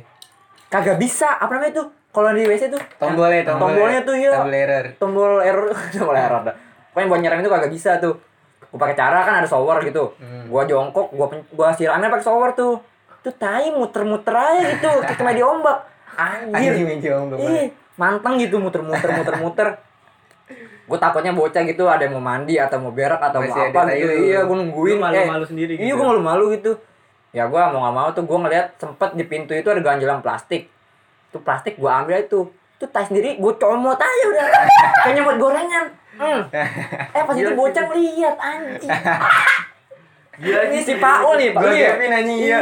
[0.69, 1.35] kagak bisa.
[1.35, 1.87] Apa namanya tuh?
[2.09, 3.75] Kalau di WC tuh Tombolnya, tombolnya.
[3.77, 4.31] tombolnya tuh ya.
[4.33, 4.85] Tombol error.
[4.97, 6.57] tombol error tombol error dah
[6.91, 8.19] pokoknya buat nyiram itu kagak bisa tuh
[8.67, 10.43] gua pakai cara kan ada shower gitu Hmm.
[10.47, 12.83] gua jongkok gua pen- gua siramnya pakai shower tuh
[13.21, 15.87] tuh tai muter-muter aja gitu kayak kena diombak
[16.19, 16.75] anjir
[17.39, 19.69] ih manteng gitu muter-muter muter-muter
[20.83, 23.81] gue takutnya bocah gitu ada yang mau mandi atau mau berak atau mau Masih apa
[23.81, 25.95] ada gitu iya gue nungguin Lu malu-malu sendiri iya gitu.
[25.95, 26.73] gue malu-malu gitu
[27.31, 30.67] ya gue mau nggak mau tuh gue ngeliat sempet di pintu itu ada ganjelan plastik
[31.31, 34.47] tuh plastik gue ambil itu tuh tas sendiri gue comot aja udah
[35.07, 35.85] kayaknya buat gorengan
[36.19, 36.41] hmm.
[37.15, 38.91] eh pas itu bocah lihat anjing
[40.41, 41.89] Gila ini si Paul nih Pak Gua Iya.
[41.95, 42.61] Kevin anjing iya.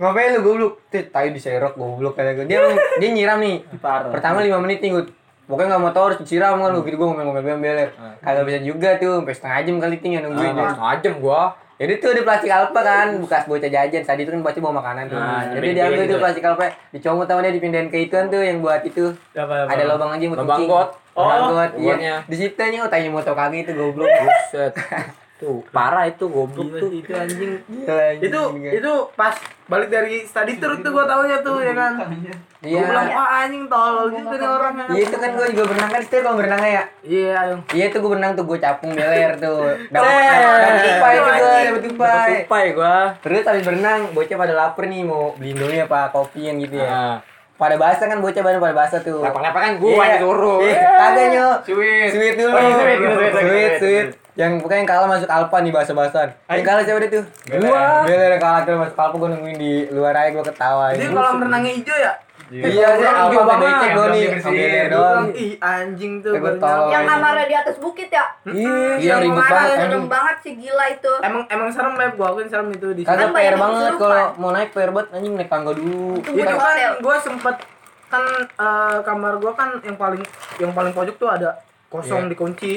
[0.00, 0.72] Ngapain lu goblok?
[0.88, 2.48] Tuh tahu diserok goblok kata gue.
[2.48, 2.64] Dia
[2.96, 3.60] dia nyiram nih.
[3.76, 4.08] Parah.
[4.08, 5.04] Pertama 5 menit nih gue.
[5.44, 7.92] Pokoknya gak mau tau harus disiram kan lu gitu gue ngomel-ngomel beler.
[8.24, 10.56] Kagak bisa juga tuh, sampai setengah jam kali tinggal nungguin.
[10.56, 11.40] Nggak setengah jam gue
[11.74, 14.02] Jadi tuh ada plastik alpa kan, bekas bocah jajan.
[14.02, 15.18] Tadi itu kan bocah bawa makanan tuh.
[15.18, 16.10] Ah, Jadi diambil gitu.
[16.10, 19.10] tuh plastik alpa, dicomot sama dia dipindahin ke ituan tuh yang buat itu.
[19.32, 19.70] Apa, apa?
[19.70, 20.70] Ada lubang aja buat Lubang kucing.
[20.70, 20.88] got.
[21.12, 21.70] Lubang Oh, got.
[21.72, 21.80] Iya.
[21.80, 22.14] buatnya.
[22.24, 24.06] Di situ nya tanya mau tau kaki itu goblok.
[24.06, 24.72] buset
[25.44, 27.52] tuh parah itu goblok Gila tuh itu anjing.
[28.18, 28.40] Itu
[28.72, 31.92] itu pas balik dari study tour itu gua taunya tuh ya kan
[32.60, 32.80] Iya.
[32.80, 36.00] gua bilang wah anjing tolol gitu nih orangnya Iya itu kan gue juga berenang kan
[36.00, 36.84] setiap kalau berenangnya ya.
[37.02, 39.60] iya ayo Iya tuh gue berenang tuh gue capung beler tuh.
[39.92, 42.30] Dapat dapat tupai tuh gue, dapat tupai.
[42.40, 46.76] tupai gue Terus habis berenang, bocah pada lapar nih mau beli indomie apa kopian gitu
[46.78, 47.20] ya.
[47.54, 49.22] Pada basah kan bocah pada pada basah tuh.
[49.22, 50.04] Lepak-lepak kan gua Iya.
[50.10, 50.58] yang suruh.
[50.60, 51.48] Iya, Kagak nyo.
[51.62, 52.08] Sweet.
[52.10, 52.50] Sweet dulu.
[52.50, 54.06] Oh, iya, sweet, gitu, sweet, sweet, sweet, sweet.
[54.34, 56.28] Yang pokoknya yang kalah masuk alpa nih bahasa-bahasan.
[56.50, 57.24] Yang kalah siapa dia tuh?
[57.46, 57.86] Gua.
[58.02, 60.84] Beler yang kalah tuh masuk alpa gue nungguin di luar aja gue ketawa.
[60.90, 62.12] jadi kolam renangnya hijau ya
[62.46, 63.60] Iya, sih banget.
[63.62, 64.04] becek gue nih.
[64.04, 64.52] Belum Sampai dibersihin.
[64.54, 65.24] beler Gua doang.
[65.24, 66.90] bilang, ih anjing tuh Ya, nyampe.
[66.90, 71.12] yang kamarnya di atas bukit ya Iya, yang ribet banget serem banget sih gila itu
[71.20, 74.24] emang emang serem lab gua akuin serem itu di Kagak Kan PR banyak banget kalau
[74.36, 76.20] mau naik PR banget anjing naik tangga dulu.
[76.20, 76.56] Itu kan
[77.00, 77.56] gua sempet
[78.06, 80.22] kan eh, kamar gua kan yang paling
[80.56, 81.50] yang paling pojok tuh ada
[81.88, 82.30] kosong Iya.
[82.30, 82.72] dikunci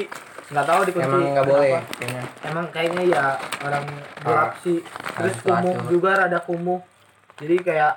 [0.48, 1.70] nggak tahu dikunci Emang nggak boleh.
[1.92, 2.22] kayaknya.
[2.42, 3.24] emang kayaknya ya
[3.60, 3.84] orang
[4.18, 4.80] gelap sih
[5.12, 6.80] terus kumuh juga rada kumuh
[7.36, 7.92] jadi kayak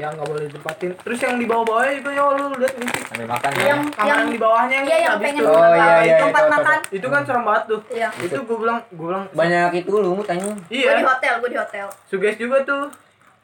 [0.00, 0.90] ya nggak boleh ditempatin.
[0.98, 3.66] Terus yang di bawah-bawahnya itu ya lu lihat nih sambil makan yang, ya.
[3.66, 5.52] Yang- kamar yang, yang- di bawahnya yang iya yang habis pengen tuh.
[5.52, 6.78] Oh, iya, iya, tempat itu, makan.
[6.90, 7.80] Itu kan serem banget tuh.
[7.90, 8.08] Iya.
[8.18, 10.56] Itu gue bilang gue bilang Banyak itu lumut anjing.
[10.56, 11.86] gue di iya hotel gue di hotel.
[12.06, 12.88] Suges juga tuh.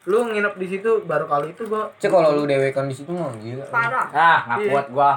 [0.03, 1.91] Lu nginep di situ baru kali itu gua.
[1.93, 3.67] Cek kalau lu dewekan di situ mah gila.
[3.67, 4.07] parah.
[4.09, 4.71] Ah nggak Iya.
[4.71, 5.11] kuat gua.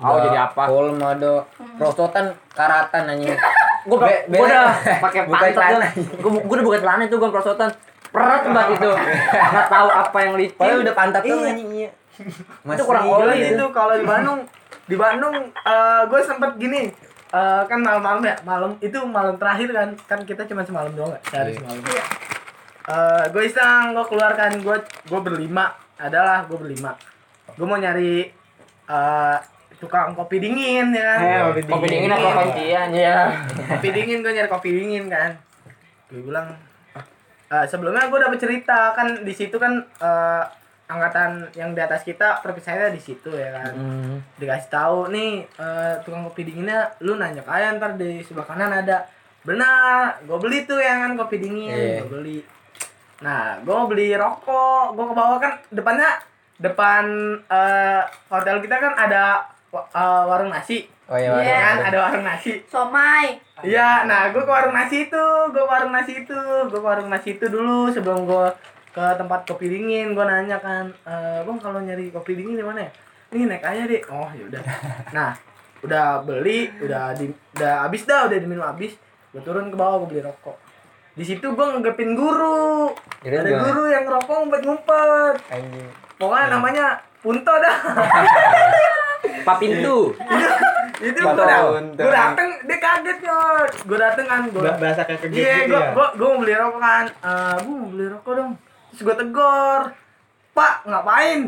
[0.00, 0.62] Mau jadi apa?
[0.64, 1.44] Kolom ada
[1.76, 3.36] prosotan karatan anjing.
[3.84, 4.64] gua Be- gua udah
[4.98, 5.92] pakai pantat.
[6.16, 7.68] gua gua udah buka celana itu gua prosotan
[8.10, 8.90] perat banget itu
[9.30, 11.50] nggak tahu apa yang licin Padahal udah pantat tuh Iya.
[11.50, 11.90] anjing iya.
[12.66, 13.54] Itu kurang oli Gila itu.
[13.54, 14.40] itu kalau di Bandung
[14.84, 15.34] di Bandung
[16.04, 16.82] gue sempet gini
[17.30, 21.20] eh, kan malam-malam ya malam itu malam terakhir kan kan kita cuma semalam doang ya
[21.24, 21.58] sehari Iya.
[21.58, 22.02] semalam Iya.
[22.82, 25.64] eh gue iseng gue keluarkan gue gue berlima
[25.96, 26.98] adalah gue berlima
[27.50, 28.26] gue mau nyari
[28.86, 29.36] eh
[29.76, 33.32] tukang kopi dingin ya kan Eh, kopi Kopi dingin atau kopian ya.
[33.70, 35.30] kopi dingin gue nyari kopi dingin kan
[36.10, 36.52] gue bilang
[37.50, 40.42] "Ah, eh, sebelumnya gue dapet cerita kan di situ kan eh,
[40.86, 44.16] angkatan yang di atas kita perpisahannya di situ ya kan Hmm.
[44.36, 49.06] dikasih tahu nih eh, tukang kopi dinginnya lu nanya aja ntar di sebelah kanan ada
[49.40, 52.00] benar gue beli tuh yang kan kopi dingin Iya.
[52.00, 52.38] gue beli
[53.20, 56.10] nah gue mau beli rokok gue ke bawah kan depannya
[56.56, 57.04] depan
[57.40, 61.42] eh, hotel kita kan ada eh, warung nasi Oh iya, Iya.
[61.42, 63.34] ya kan ada warung nasi Somai.
[63.60, 67.10] Iya, nah gue ke warung nasi itu, gue ke warung nasi itu, gue ke warung
[67.10, 68.46] nasi itu dulu sebelum gue
[68.90, 72.86] ke tempat kopi dingin, gue nanya kan, e, bang kalau nyari kopi dingin di mana
[72.86, 72.90] ya?
[73.30, 74.02] Nih naik aja deh.
[74.06, 74.62] Oh yaudah.
[75.10, 75.34] Nah,
[75.80, 78.94] udah beli, udah di, udah habis dah, udah diminum habis,
[79.28, 80.54] gue turun ke bawah gue beli rokok.
[81.10, 83.64] Di situ gue ngegepin guru, Jadi ada gimana?
[83.66, 85.34] guru yang ngerokok ngumpet-ngumpet.
[85.50, 85.90] Anjing.
[86.16, 86.86] Pokoknya namanya
[87.20, 87.76] Punto dah.
[89.42, 89.98] Papintu.
[91.02, 93.70] itu gue dateng, gue dateng, dia kaget nyot.
[93.82, 95.90] Gue dateng kan, gue Ba- bahasa kayak kerja Iya, gitu gua, ya.
[96.12, 97.04] gua, mau beli rokok kan.
[97.08, 98.52] Eh, gua mau beli rokok dong.
[98.90, 99.82] Terus gua tegor.
[100.50, 101.40] Pak, ngapain?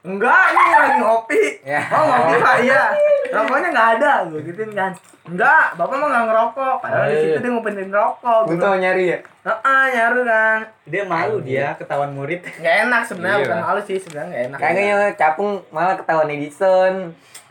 [0.00, 1.42] Enggak, ini lagi ngopi.
[1.60, 1.82] Ya.
[1.92, 2.82] Oh, ngopi Pak, iya.
[3.28, 4.92] Rokoknya nggak ada, gua gituin kan.
[5.20, 6.74] Enggak, Bapak mah nggak ngerokok.
[6.80, 8.40] Padahal di situ dia ngumpetin rokok.
[8.42, 9.18] Gua Untung nyari ya.
[9.40, 10.58] Heeh, nyaru kan.
[10.84, 12.40] Dia malu dia ketahuan murid.
[12.56, 14.58] Nggak enak sebenarnya, Iya, bukan malu sih sebenarnya nggak enak.
[14.58, 16.94] Kagaknya capung malah ketahuan Edison.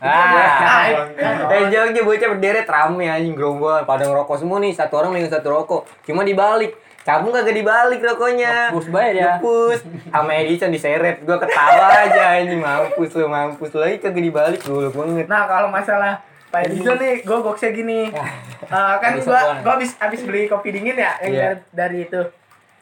[0.00, 1.04] Ah,
[1.46, 5.48] Eh jauhnya bocah berderet rame anjing gerombolan pada ngerokok semua nih satu orang megang satu
[5.50, 9.32] rokok cuma dibalik capung kagak dibalik rokoknya Mampus banget ya.
[9.34, 9.80] Mampus.
[10.06, 15.24] sama Edison diseret gua ketawa aja anjing mampus lu mampus lagi kagak dibalik dulu banget
[15.26, 18.10] Nah kalau masalah Pak Edison nih, gue goksnya gini.
[18.10, 21.42] Eh, kan gue gua habis habis beli kopi dingin ya yang Iya.
[21.46, 22.20] dari, dari itu.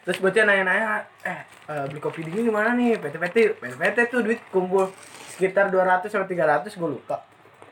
[0.01, 0.87] Terus bocah nanya-nanya,
[1.21, 2.97] eh eh, beli kopi dingin di mana nih?
[2.97, 4.89] PT-PT, PT-PT tuh duit kumpul
[5.39, 7.23] sekitar 200 sampai 300 gue lupa.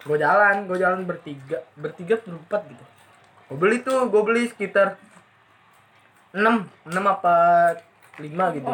[0.01, 2.84] Gue jalan, gue jalan bertiga, bertiga berempat gitu.
[3.51, 4.95] Gue beli tuh, gue beli sekitar
[6.32, 6.39] 6,
[6.88, 7.36] 6 apa
[8.17, 8.69] 5 gitu.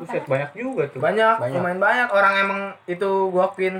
[0.00, 0.98] Buset, banyak juga tuh.
[0.98, 1.54] Banyak, Banyak.
[1.54, 3.78] lumayan banyak orang emang itu gua akuin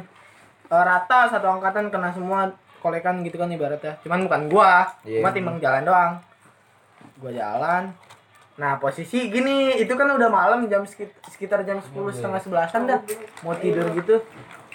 [0.68, 3.98] eh, rata satu angkatan kena semua kolekan gitu kan ibaratnya.
[4.02, 5.22] Cuman bukan gua, Iya.
[5.22, 6.12] cuma timbang jalan doang.
[7.18, 7.90] Gua jalan.
[8.54, 13.00] Nah posisi gini, itu kan udah malam jam sekit- sekitar jam 10 setengah sebelasan dah.
[13.40, 14.20] Mau tidur gitu.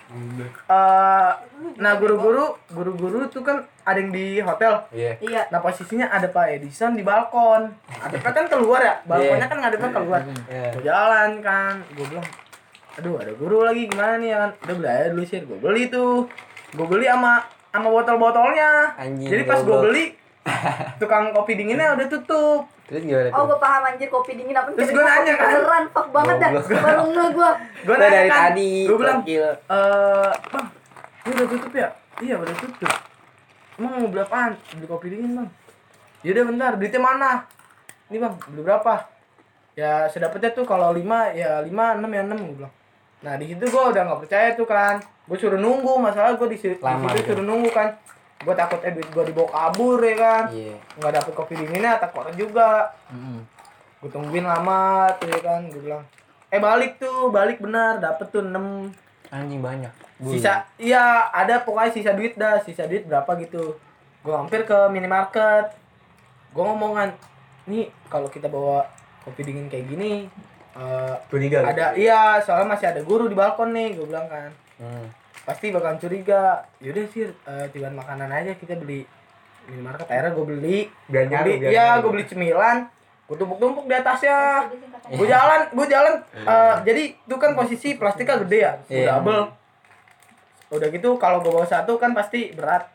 [0.08, 1.32] Eh,
[1.78, 4.88] nah guru-guru, guru-guru tuh kan ada yang di hotel.
[4.90, 5.20] Iya.
[5.20, 5.42] Iya.
[5.50, 7.68] Nah posisinya ada Pak Edison di balkon.
[7.92, 10.22] Ngadepnya kan keluar ya, balkonnya kan ngadepnya keluar.
[10.48, 10.72] Iya.
[10.72, 12.28] Gue jalan kan, gue bilang,
[12.96, 14.52] aduh ada guru lagi gimana nih ya kan?
[14.63, 16.24] Udah beli aja dulu sih, gue beli tuh,
[16.72, 18.96] gue beli sama sama botol-botolnya.
[18.96, 19.84] Anjing, Jadi pas gue goblok.
[19.92, 20.06] beli,
[20.98, 22.63] tukang kopi dinginnya udah tutup.
[22.88, 25.52] Terus gimana Oh, gue paham anjir kopi dingin apa Terus kopi nanya kan?
[25.52, 26.52] beneran fuck banget dah.
[26.56, 27.52] Baru nge gua.
[27.84, 30.67] Gue Udah dari tadi gue bilang, eh bang,
[31.28, 31.89] ini udah tutup ya?
[32.23, 32.91] Iya udah tutup.
[33.78, 34.52] Emang mau beli apaan?
[34.80, 35.47] Beli kopi dingin bang.
[36.23, 37.32] Yaudah bentar, duitnya mana?
[38.08, 38.93] Ini bang, beli berapa?
[39.78, 41.04] Ya sedapetnya tuh kalau 5
[41.38, 42.73] ya 5, 6 ya 6 gue bilang.
[43.21, 44.95] Nah di situ gue udah nggak percaya tuh kan.
[45.28, 47.36] Gue suruh nunggu, masalah gue di situ di situ gitu.
[47.36, 48.00] suruh nunggu kan.
[48.43, 50.43] Gue takut eh duit gue dibawa kabur ya kan.
[50.54, 52.93] iya Nggak dapet kopi dinginnya, takut juga.
[53.10, 53.41] Mm-mm.
[54.04, 55.62] Gue tungguin lama tuh ya kan.
[55.73, 56.04] Gue bilang,
[56.54, 58.54] eh balik tuh, balik benar, dapet tuh 6
[59.32, 63.78] anjing banyak sisa iya ada pokoknya sisa duit dah sisa duit berapa gitu
[64.23, 65.76] gue hampir ke minimarket
[66.56, 67.13] gue ngomongan
[67.69, 68.88] nih kalau kita bawa
[69.28, 70.32] kopi dingin kayak gini
[70.73, 71.67] eh, Curiga.
[71.67, 74.50] ada iya soalnya masih ada guru di balkon nih gue bilang kan
[74.82, 75.06] hmm.
[75.43, 76.65] Pasti bakalan curiga.
[76.82, 79.04] Yaudah sih eh, tiban makanan aja kita beli
[79.67, 80.08] minimarket.
[80.08, 80.80] Akhirnya gue beli
[81.12, 82.78] Biar Gua nyaru, beli biar iya gue beli cemilan.
[83.28, 84.71] Gue tumpuk-tumpuk di atasnya.
[85.12, 86.13] Gue jalan gue jalan.
[86.34, 88.73] Eh, jadi itu kan posisi plastiknya gede ya?
[88.88, 89.19] Iya.
[89.19, 89.43] double.
[90.67, 92.88] Udah gitu kalau gue bawa satu kan pasti berat.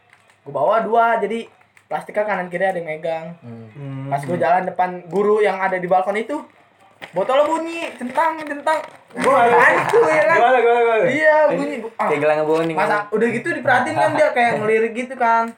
[0.42, 1.46] Gue bawa dua jadi
[1.92, 3.26] plastiknya kanan kiri ada yang megang.
[3.44, 4.08] Hmm.
[4.08, 6.40] pas gue jalan depan guru yang ada di balkon itu
[7.10, 8.80] botolnya bunyi centang centang
[9.12, 11.04] gue hancur ya kan Gimana, gimana, gimana?
[11.06, 15.14] iya bunyi ah, kayak gelang boni masa udah gitu diperhatiin kan dia kayak ngelirik gitu
[15.14, 15.50] kan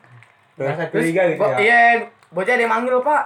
[0.54, 1.58] Rasa Terus, curiga gitu bo- ya.
[1.58, 1.80] Iya,
[2.30, 3.24] bocah dia manggil pak.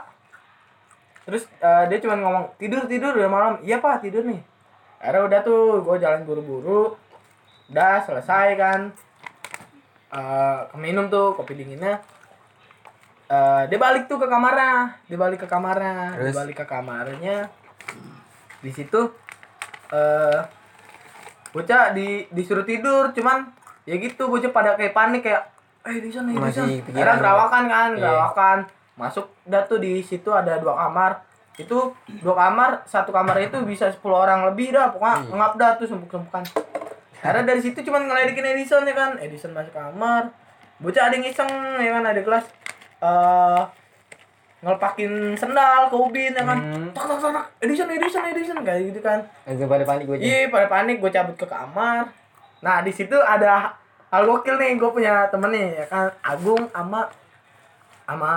[1.29, 3.53] Terus eh, dia cuma ngomong tidur tidur udah malam.
[3.61, 4.41] Iya pak tidur nih.
[4.97, 6.97] Akhirnya udah tuh, gue jalan buru-buru.
[7.69, 8.81] Udah selesai kan.
[10.09, 12.01] Eh keminum tuh kopi dinginnya.
[13.29, 14.97] Eh dia balik tuh ke kamarnya.
[15.05, 16.17] Dia balik ke kamarnya.
[16.17, 16.35] Dia Terus?
[16.35, 17.53] balik ke kamarnya.
[18.59, 19.01] Di situ
[19.89, 20.41] eh
[21.49, 23.49] bocah di disuruh tidur, cuman
[23.89, 25.49] ya gitu bocah pada kayak panik kayak
[25.87, 26.67] eh di sana di sana.
[26.69, 26.93] pikiran.
[26.93, 28.01] Akhirnya gerawakan kan Iya.
[28.03, 28.59] gerawakan.
[28.99, 31.25] Masuk dah tuh di situ ada dua kamar.
[31.57, 35.87] Itu dua kamar satu kamar itu bisa 10 orang lebih dah pokoknya ngap dah tuh
[35.87, 36.45] sempuk-sempukan.
[37.19, 39.19] Karena dari situ cuman ngeledekin Edison ya kan?
[39.19, 40.31] Edison masuk kamar.
[40.79, 42.05] Bocah ada yang iseng ya kan?
[42.07, 42.47] Ada kelas.
[42.99, 43.63] Eh
[44.59, 46.59] ngelepakin sendal ke ubin ya kan?
[46.91, 47.47] Tak tak tak tak.
[47.63, 49.23] Edison Edison Edison kayak gitu kan.
[49.47, 50.17] Langsung pada panik gue.
[50.19, 52.11] Iya, pada panik gue cabut ke kamar.
[52.59, 53.79] Nah, di situ ada
[54.11, 57.07] hal gokil nih, gue punya temen nih, ya kan, Agung sama
[58.09, 58.33] sama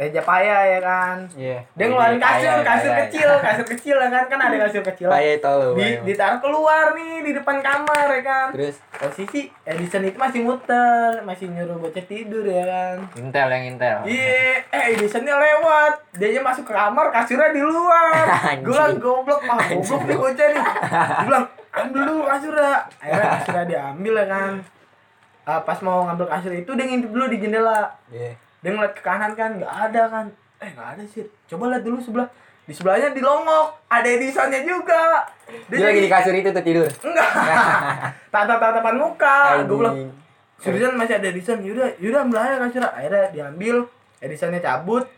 [0.00, 1.28] Reja Paya ya kan.
[1.36, 1.60] Iya.
[1.76, 3.00] Dia ngeluarin kasur, Paya, kasur paya.
[3.04, 5.12] kecil, kasur kecil ya kan, kan ada kasur kecil.
[5.12, 5.76] Paya tahu.
[5.76, 8.46] Di, ditaruh keluar nih di depan kamar ya kan.
[8.56, 12.96] Terus Posisi Edison itu masih muter, masih nyuruh bocah tidur ya kan.
[13.20, 13.96] Intel yang intel.
[14.08, 16.16] Iya, eh Edisonnya lewat.
[16.16, 18.24] Dia masuk ke kamar, kasurnya di luar.
[18.64, 20.64] Gue bilang goblok, ah goblok nih bocah nih.
[20.64, 22.72] Gue bilang ambil dulu kasurnya.
[22.96, 24.52] Akhirnya kasurnya diambil ya kan.
[25.44, 27.92] Ah, pas mau ngambil kasur itu dia ngintip dulu di jendela.
[28.08, 28.32] Iya.
[28.60, 30.26] Dia ngeliat ke kanan kan, nggak ada kan.
[30.60, 31.24] Eh nggak ada sih.
[31.48, 32.28] Coba lihat dulu sebelah.
[32.68, 35.26] Di sebelahnya dilongok, ada Edisonnya juga.
[35.66, 36.86] Dia lagi di kasur itu tuh tidur.
[37.02, 37.30] Enggak.
[38.32, 39.64] Tatap-tatapan muka.
[39.66, 39.96] Gue bilang.
[40.60, 42.84] Seriusan masih ada Edison, yaudah, yaudah ambil aja kasur.
[42.84, 43.88] Akhirnya diambil,
[44.20, 45.08] Edisonnya cabut.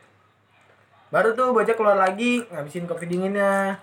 [1.13, 3.77] Baru tuh bocah keluar lagi, ngabisin kopi dinginnya.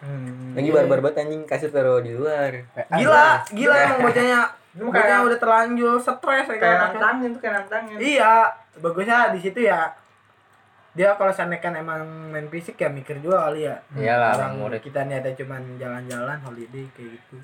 [0.58, 2.65] Lagi barbar banget anjing kasur taruh di luar.
[2.89, 4.39] Gila, gila emang bocahnya.
[4.80, 9.94] Bocahnya udah terlanjur stres ya kayak nantangin tuh kayak nantangin Iya, bagusnya di situ ya.
[10.92, 13.78] Dia kalau seandainya kan emang main fisik ya mikir juga kali ya.
[13.94, 14.82] Iyalah, Orang murid.
[14.82, 17.36] kita niatnya cuman jalan-jalan holiday kayak gitu.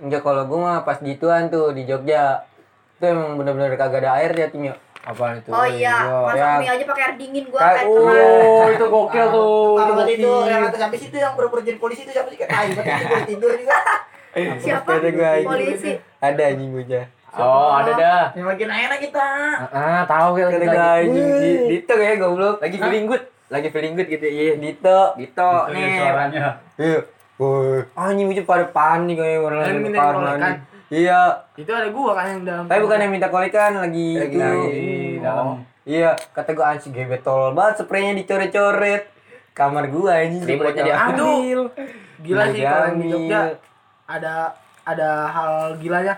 [0.00, 2.48] Enggak kalau gue mah pas gituan tuh di Jogja.
[2.96, 4.74] Itu emang bener-bener kagak ada air dia timnya.
[5.04, 5.52] Apaan itu?
[5.52, 6.50] Oh iya, masak ya.
[6.56, 8.16] mie aja pakai air dingin gua Ka- kayak tenang.
[8.40, 9.76] Oh, itu gokil tuh.
[9.76, 12.38] Kalau itu yang atas sampai situ yang pura-pura jadi polisi itu siapa sih?
[12.40, 13.78] Kayak tai tidur juga.
[14.64, 14.90] Siapa?
[14.96, 15.44] Ada.
[15.44, 15.92] Polisi.
[16.24, 16.72] Ada anjing
[17.34, 17.44] bocah.
[17.44, 18.24] Oh, ada dah.
[18.32, 19.28] Yang lagi naik kita.
[19.68, 21.08] Ah, tahu kan lagi.
[21.08, 21.22] di
[21.68, 22.56] Dito kayak goblok.
[22.58, 23.22] Lagi feeling good.
[23.46, 24.24] Lagi feeling good gitu.
[24.24, 24.52] Iya.
[24.56, 24.98] Dito.
[25.14, 26.00] Dito nih.
[26.76, 27.00] Iya.
[27.34, 30.38] Woi, anjing bocah pada panik kayak orang lain minta kamar kolekan.
[30.38, 30.62] mandi.
[30.86, 31.20] Iya,
[31.58, 32.64] Itu ada gua kan yang dalam.
[32.64, 34.38] tapi bukan yang minta kolekan lagi Lagi itu.
[34.38, 34.86] lagi
[35.18, 35.46] dalam.
[35.82, 39.10] Iya, kata gua anjing gebet tol banget spraynya dicoret-coret.
[39.50, 41.60] Kamar gua anjing Remote-nya diambil.
[42.22, 43.08] Gila sih Iya, kalau di.
[43.10, 43.40] Jogja
[44.06, 44.34] ada
[44.84, 46.14] ada hal gilanya.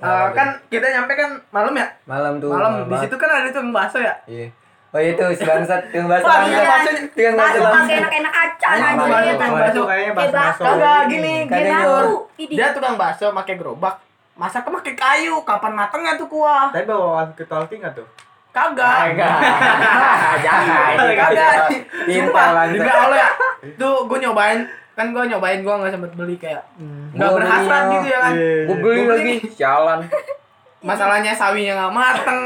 [0.00, 1.86] Eh, kan kita nyampe kan malam ya?
[2.04, 2.48] Malam tuh.
[2.48, 4.16] Malam di situ kan ada tukang bakso ya?
[4.24, 4.48] Iya.
[4.90, 8.86] Oh itu si bangsat, tukang bakso Wah, iya, bakso- Tukang bakso Bakso enak-enak acan Iya,
[8.88, 9.50] aja bakso, kan.
[9.54, 9.82] bakso.
[9.84, 10.62] Kayaknya Kayak bakso bakso.
[10.66, 12.08] Kagak gini, Kadang
[12.50, 13.94] Dia tukang bakso pakai gerobak.
[14.32, 16.72] Masaknya pakai kayu, kapan matengnya tuh kuah?
[16.72, 18.08] tapi bawaan ke tolki nggak tuh
[18.50, 19.14] Kagak.
[20.42, 20.96] Jangan.
[20.96, 21.54] Kagak.
[22.02, 22.74] Pintar Sumpah, bangsat.
[22.74, 23.30] demi Allah ya.
[23.76, 24.58] Tuh gue nyobain,
[25.00, 26.62] kan gue nyobain gue nggak sempet beli kayak
[27.16, 28.32] nggak Gua berhasrat beli, gitu ya kan.
[28.68, 29.34] Gue beli Gua lagi.
[29.50, 29.98] Sialan.
[30.88, 32.40] Masalahnya sawinya nggak mateng,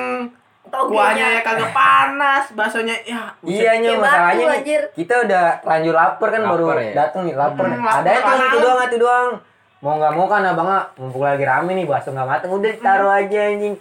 [0.67, 3.31] kuahnya ya kagak panas, baksonya ya.
[3.41, 6.93] Iya nya masalahnya batu, nih, kita udah lanjut lapar kan baru Lapar ya?
[6.97, 7.65] dateng nih lapar.
[7.71, 9.29] Hmm, Ada itu itu doang itu doang.
[9.79, 13.41] Mau nggak mau kan abangnya mumpung lagi rame nih bakso nggak mateng udah taruh aja
[13.47, 13.75] anjing.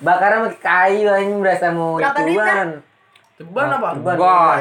[0.00, 2.80] Bakaran pakai kayu anjing berasa mau ituan.
[3.40, 3.88] Ceban apa?
[3.96, 4.16] Ceban.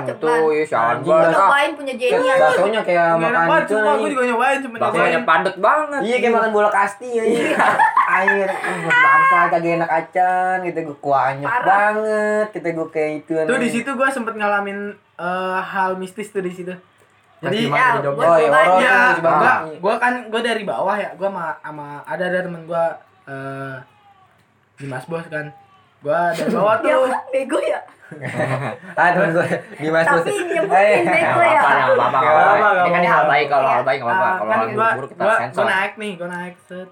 [0.08, 0.18] Cepat.
[0.24, 2.48] tuh ya Anjing, Gua cobain punya Jenny aja.
[2.48, 6.00] Baksonya kayak makan banget, itu sumpah gue juga nyobain cuma Baksonya padet banget.
[6.00, 7.24] Iya kayak makan bola kasti ya.
[8.20, 8.48] Air,
[8.88, 13.34] bangsa kagak enak acan, gitu gue kuahnya banget, kita gue kayak itu.
[13.36, 16.72] Tuh di situ gue sempet ngalamin eh, hal mistis tuh di situ.
[17.40, 19.40] Jadi Ya, Oh, iya, Iya, si Bang.
[19.40, 23.76] gua, gua kan gua dari bawah ya, gua sama, sama ada ada temen gua eh
[24.76, 25.48] di Mas Bos kan.
[26.00, 27.12] Gua dari bawah Dia tuh.
[27.32, 27.80] bego ya.
[28.96, 30.20] Ah temen gue di Mas Bos.
[30.20, 31.52] Tapi nyebutin bego ya.
[31.56, 32.70] apa-apa, nggak apa-apa, nggak apa-apa.
[32.80, 34.26] Ini kan hal baik kalau hal baik nggak apa-apa.
[34.26, 35.58] Ah, Kalau kan hal gua, buruk kita gua, sensor.
[35.58, 36.90] gua naik nih, gua naik set.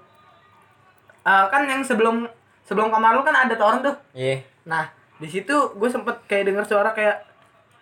[1.23, 2.15] Eh, kan yang sebelum
[2.63, 3.95] sebelum kamar lu kan ada toren tuh.
[4.11, 4.45] Iya.
[4.63, 4.85] Nah,
[5.17, 7.23] di situ gue sempet kayak denger suara kayak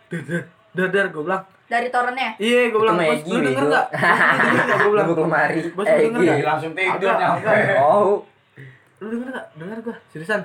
[0.07, 1.43] dadar, dadar gue bilang.
[1.65, 2.37] Dari torennya.
[2.37, 3.85] Iya, gue bilang, "Bos, lu denger bego." gak?
[3.89, 4.77] Lu denger gak?
[4.77, 5.59] Gue bilang, Lu lemari.
[5.73, 6.33] Bos, Eh, lu denger iya.
[6.35, 6.47] gak?
[6.47, 7.53] langsung tidur nyampe.
[7.75, 8.17] Oh.
[8.95, 9.45] lu denger gak?
[9.55, 10.41] Denger gua, seriusan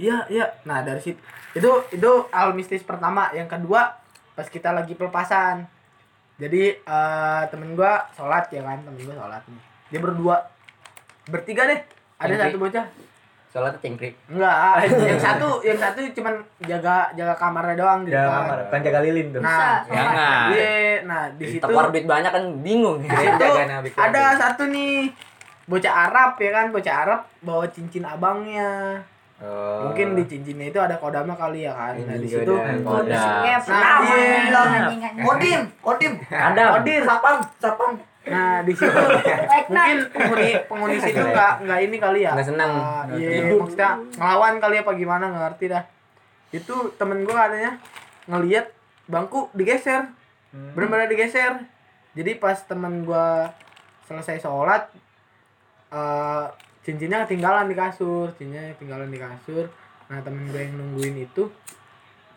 [0.00, 1.20] Iya, iya, nah dari situ
[1.52, 3.28] Itu, itu hal mistis pertama.
[3.36, 3.92] Yang kedua,
[4.32, 5.68] pas kita lagi pelepasan.
[6.40, 8.80] Jadi, eh temen gua sholat ya kan?
[8.80, 9.60] Temen gua sholat nih.
[9.92, 10.36] Dia berdua.
[11.28, 11.80] Bertiga deh.
[12.16, 12.48] Ada Cengkrik.
[12.48, 12.86] satu bocah.
[13.52, 14.14] Soalnya cengkrik.
[14.32, 14.56] Enggak,
[15.12, 18.48] yang satu Yang satu cuman jaga jaga kamarnya doang gitu ya kan.
[18.48, 18.58] kamar.
[18.72, 19.40] Kan jaga lilin tuh.
[19.44, 19.52] Nah,
[19.84, 19.92] Bisa.
[19.92, 20.46] Jangan.
[20.56, 20.72] iya,
[21.04, 23.04] nah di situ Tepar duit banyak kan bingung.
[23.04, 25.12] Jaga nabi ada satu nih
[25.68, 26.66] bocah Arab ya kan?
[26.72, 29.04] Bocah Arab bawa cincin abangnya
[29.42, 29.90] Oh.
[29.90, 32.78] mungkin di cincinnya itu ada kodamnya kali ya kan nah di situ godaan.
[32.80, 33.10] Kodam.
[33.42, 35.10] Ya, Nah, pertama iya.
[35.18, 36.12] Kodim, kodim.
[36.24, 36.62] Ada.
[36.78, 37.90] Kodir Sapam, sapam.
[38.22, 38.86] nah di situ
[39.66, 42.70] mungkin penghuni penghuni situ nggak nggak ini kali ya Nggak senang.
[42.70, 45.82] Ah, Nggak iya maksudnya ngelawan kali apa gimana nggak ngerti dah
[46.50, 47.72] itu temen gua katanya
[48.24, 48.70] ngelihat
[49.04, 50.06] bangku digeser
[50.70, 51.66] benar-benar digeser
[52.14, 53.50] jadi pas teman gua
[54.04, 54.86] selesai sholat
[55.90, 56.46] eh
[56.82, 59.64] cincinnya ketinggalan di kasur cincinnya ketinggalan di kasur
[60.06, 61.48] nah temen gue yang nungguin itu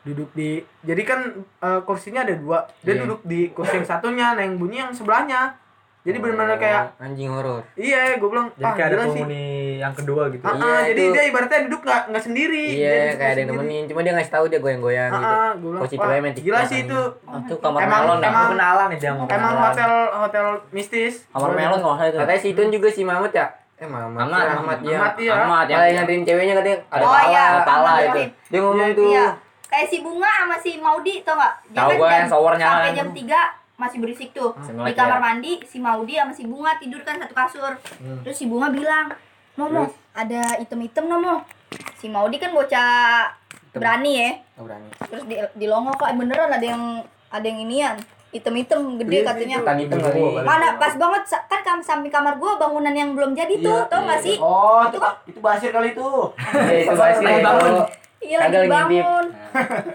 [0.01, 1.19] duduk di jadi kan
[1.59, 3.01] eh, kursinya ada dua dia Iya.
[3.03, 5.57] duduk di kursi yang satunya nah yang bunyi yang sebelahnya
[6.05, 7.65] jadi benar-benar kayak anjing horor.
[7.73, 10.45] iya gue bilang Jadi ah kayak ada sih penghuni yang kedua gitu.
[10.45, 11.13] Ah, Iya, ah, jadi itu.
[11.17, 14.13] dia ibaratnya duduk nggak nggak sendiri dia Iya, duduk kayak ada yang nemenin, cuma dia
[14.13, 15.25] ngasih tahu dia goyang-goyang Ah, gitu.
[15.25, 18.49] ah, gue bilang, Kursi cewek main gila sih itu Oh, itu kamar Emang- melon emang-
[18.53, 22.17] kenalan dia mau emang hotel hotel mistis Kamar melon nggak usah itu.
[22.21, 23.47] Katanya si Itun juga si Mamat ya?
[23.75, 24.19] Eh Mamat.
[24.21, 24.95] Amat, Ahmad ya.
[24.97, 25.31] Ahmad, iya.
[25.35, 28.05] Ahmad Malah yang nganterin ceweknya katanya ada Oh, pala, iya, ada pala itu.
[28.07, 28.29] Ibrahim.
[28.47, 29.07] Dia ngomong tuh.
[29.09, 29.27] Iya.
[29.65, 31.53] Kayak si Bunga sama si Maudi tau gak?
[31.65, 33.39] Dia Tahu kan jam- yang showernya Sampai jam 3
[33.75, 34.51] masih berisik tuh.
[34.55, 35.21] Masih Di kamar ya.
[35.21, 37.73] mandi si Maudi sama si Bunga tidur kan satu kasur.
[37.99, 38.23] Hmm.
[38.23, 39.11] Terus si Bunga bilang,
[39.55, 39.83] Momo,
[40.13, 41.43] ada item-item Momo.
[41.95, 43.27] Si Maudi kan bocah
[43.71, 44.31] berani ya.
[44.55, 44.87] Nggak berani.
[45.05, 46.83] Terus di, di longo kok beneran ada yang
[47.27, 47.95] ada yang inian.
[48.31, 49.57] Item-item gede katanya.
[49.61, 50.21] Tan hitam kali.
[50.37, 54.19] Mana pas banget kan kam samping kamar gua bangunan yang belum jadi tuh, tau gak
[54.19, 54.35] sih?
[54.37, 56.09] Oh, itu itu basir kali itu.
[56.65, 57.69] Iya, itu Lagi bangun.
[57.69, 57.83] itu.
[58.19, 59.25] Iya lagi lagi bangun.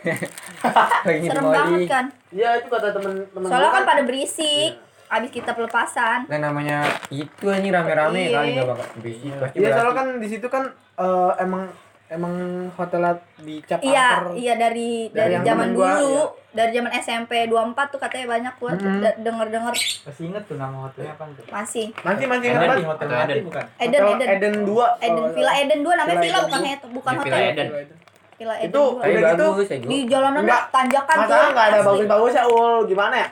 [1.02, 2.04] Lagi ngintip Serem banget kan.
[2.30, 4.72] Iya itu kata temen-temen Soalnya gua kan pada berisik.
[5.10, 6.18] Abis kita pelepasan.
[6.24, 8.36] Kan namanya itu anjing rame-rame Iya.
[8.36, 9.56] kali enggak bakal berisik pasti.
[9.58, 10.64] Iya soalnya kan di situ kan
[10.96, 11.32] eh,
[12.10, 12.34] emang emang
[12.72, 16.24] hotelnya dicap Iya, iya dari Dari zaman temen gua, dulu, iya.
[16.52, 17.54] dari zaman SMP 24
[17.88, 18.98] tuh katanya banyak gua Mm-mm.
[18.98, 21.44] de- denger-denger Masih inget tuh nama hotelnya apa tuh?
[21.48, 21.86] masih.
[21.96, 23.38] Masih masih Eden, ingat di hotel Hotel Eden.
[23.46, 23.64] bukan?
[23.78, 24.28] Eden Hotel Eden.
[24.28, 25.06] Eden 2.
[25.06, 26.68] Eden Villa Eden 2 namanya Villa Eden bukan dua.
[26.68, 27.30] het- bukan Di hotel.
[27.30, 27.68] Villa Eden.
[28.36, 28.90] Villa Eden Itu 2.
[29.00, 30.10] Eh, udah gitu ya, Di gua.
[30.10, 30.62] jalanan Enggak.
[30.68, 31.22] tanjakan tuh.
[31.22, 31.86] masalah nggak ada asli.
[31.86, 33.28] bagus-bagus ya ul gimana ya?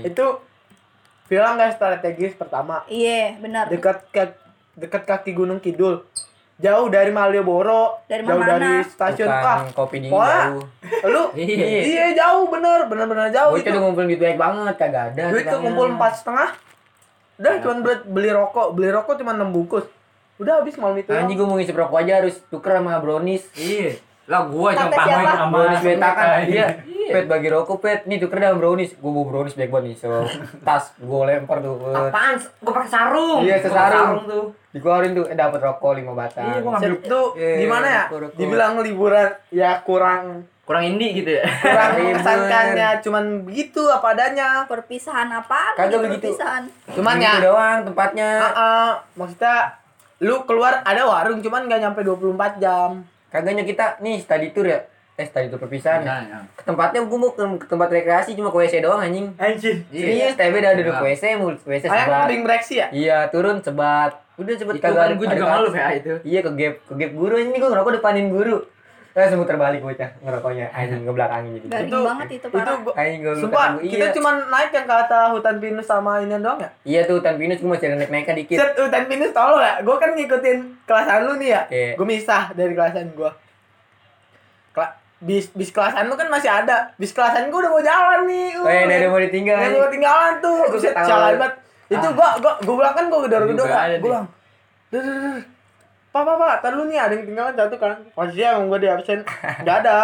[0.00, 0.24] Itu
[1.24, 3.68] villa nggak strategis pertama Iya, benar.
[3.68, 4.22] dekat ke
[4.74, 6.00] dekat kaki Gunung Kidul
[6.56, 8.54] jauh dari Malioboro Dari jauh mana?
[8.54, 10.44] dari stasiun Bukan ah kopi dingin Wah.
[10.48, 10.62] jauh.
[11.04, 11.66] lu Iya.
[11.82, 15.22] iya jauh bener bener bener jauh Bocah itu ngumpulin duit banyak banget kagak ada.
[15.28, 15.60] duit tukangnya.
[15.60, 16.50] kekumpul empat setengah
[17.34, 19.82] udah cuma buat beli rokok beli rokok cuma enam bungkus
[20.36, 23.46] udah habis malam itu Anjing gua mau ngisi rokok aja harus tuker sama brownies.
[23.54, 23.98] Iya.
[24.24, 25.32] Lah gua yang pamit siapa?
[25.34, 26.66] sama brownies beta kan Iya.
[26.88, 29.96] iya pet bagi rokok pet nih tuker dalam brownies gua bawa brownies baik banget nih
[29.98, 30.08] so
[30.62, 32.34] tas gua lempar tuh Apaan?
[32.58, 33.40] Gua pakai sarung.
[33.40, 34.24] Iya, sesarung.
[34.24, 34.44] tuh.
[34.70, 38.02] dikeluarin tuh eh dapat rokok lima batang Iya, gua ngambil Set tuh Iya, gimana ya
[38.02, 38.36] rokok, rokok.
[38.36, 40.22] dibilang liburan ya kurang
[40.64, 41.44] kurang indie gitu ya.
[41.44, 42.04] kurang Libur.
[42.08, 45.76] mengesankannya cuman begitu apa adanya Perpisahan apa?
[45.76, 46.32] Kagak begitu.
[46.32, 46.64] Perpisahan.
[46.90, 49.76] cuman Gitu ya doang tempatnya Ah, ah, maksudnya
[50.18, 53.04] lu keluar ada warung cuman nggak nyampe 24 jam
[53.34, 54.86] kagaknya kita nih study tour ya?
[55.14, 56.22] Eh study tour perpisahan ya.
[56.22, 59.34] Nah, ke tempatnya gua mau ke, ke tempat rekreasi cuma ke WC doang anjing.
[59.34, 60.34] Anjir serius?
[60.34, 61.02] TB udah duduk Iya.
[61.04, 62.26] WC mau WC sebat.
[62.30, 62.86] ring bereksi ya?
[62.90, 64.14] Iya turun sebat.
[64.34, 64.74] Udah sebat.
[64.78, 66.14] Itu kan gua juga malu ya itu.
[66.22, 68.58] iya ke gap ke gap guru ini gua ngerokok depanin guru
[69.14, 72.74] eh semua terbalik bocah ngerokoknya anjing ngebelakangin jadi Garing Itu- banget itu itu parah.
[72.76, 74.10] gua anjing gua sumpah lupa kita iya.
[74.10, 77.58] cuman naik yang ke atas hutan pinus sama ini doang ya iya tuh hutan pinus
[77.58, 81.32] gua masih ada naik-naiknya dikit set hutan pinus tolong ya gue kan ngikutin kelasan lu
[81.36, 81.92] nih ya Iya.
[81.94, 83.30] gue misah dari kelasan gue
[84.72, 88.48] Kela- bis bis kelasan lu kan masih ada bis kelasan gue udah mau jalan nih
[88.52, 88.60] uh.
[88.60, 89.78] oh iya dari mau ditinggal Yang anjing.
[89.78, 91.54] gue ketinggalan tuh, Gua set jalan banget.
[91.86, 93.66] Itu gua gua gua bilang kan gua gedor-gedor.
[93.68, 94.26] Gua bilang,
[94.90, 95.42] "Duh, duh, duh.
[96.14, 99.26] Pak, pak, pak, tar nih ada yang ketinggalan satu kan." Posisinya emang gua di absen.
[99.58, 99.98] Enggak ada.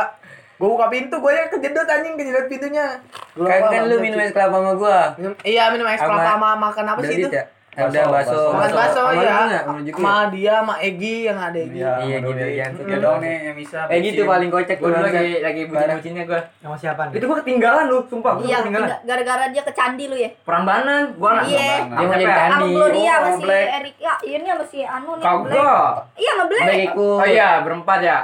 [0.58, 2.98] Gua buka pintu, gua yang kejedot anjing, kejedot pintunya.
[3.32, 6.02] Gua kan "Pak, kan lu minum Ci." es kelapa sama gua Minum- Iya, minum es
[6.02, 7.28] kelapa sama makan apa sih itu?
[7.30, 7.44] ya
[7.82, 8.64] ada bakso Sama
[9.10, 9.60] lu ya.
[9.90, 11.78] Sama dia, sama Egi yang ada Egi.
[11.78, 12.66] Iya, gitu ya.
[12.70, 13.78] Dia doang nih yang bisa.
[13.86, 15.12] Eh gitu paling kocak tuh bangsat.
[15.12, 16.40] lagi lagi bucin-bucinnya gua.
[16.58, 17.14] Sama siapa nih?
[17.16, 18.86] Itu gua ketinggalan lu, sumpah gua Iya, ketinggalan.
[18.86, 20.30] tinggal- gara-gara dia ke candi lu ya.
[20.40, 21.58] Perambanan, gua anak Iya.
[21.60, 22.40] Dia mau jadi Apa?
[22.40, 22.52] Andi.
[22.52, 23.48] Sama Gloria Oh, sama si.
[23.70, 23.94] Erik.
[23.98, 25.24] Ya, ini sama si Anu nih.
[25.24, 25.54] Black.
[25.54, 25.90] Kagak.
[26.14, 26.66] Iya, sama Black.
[26.94, 28.18] Oh iya, berempat ya.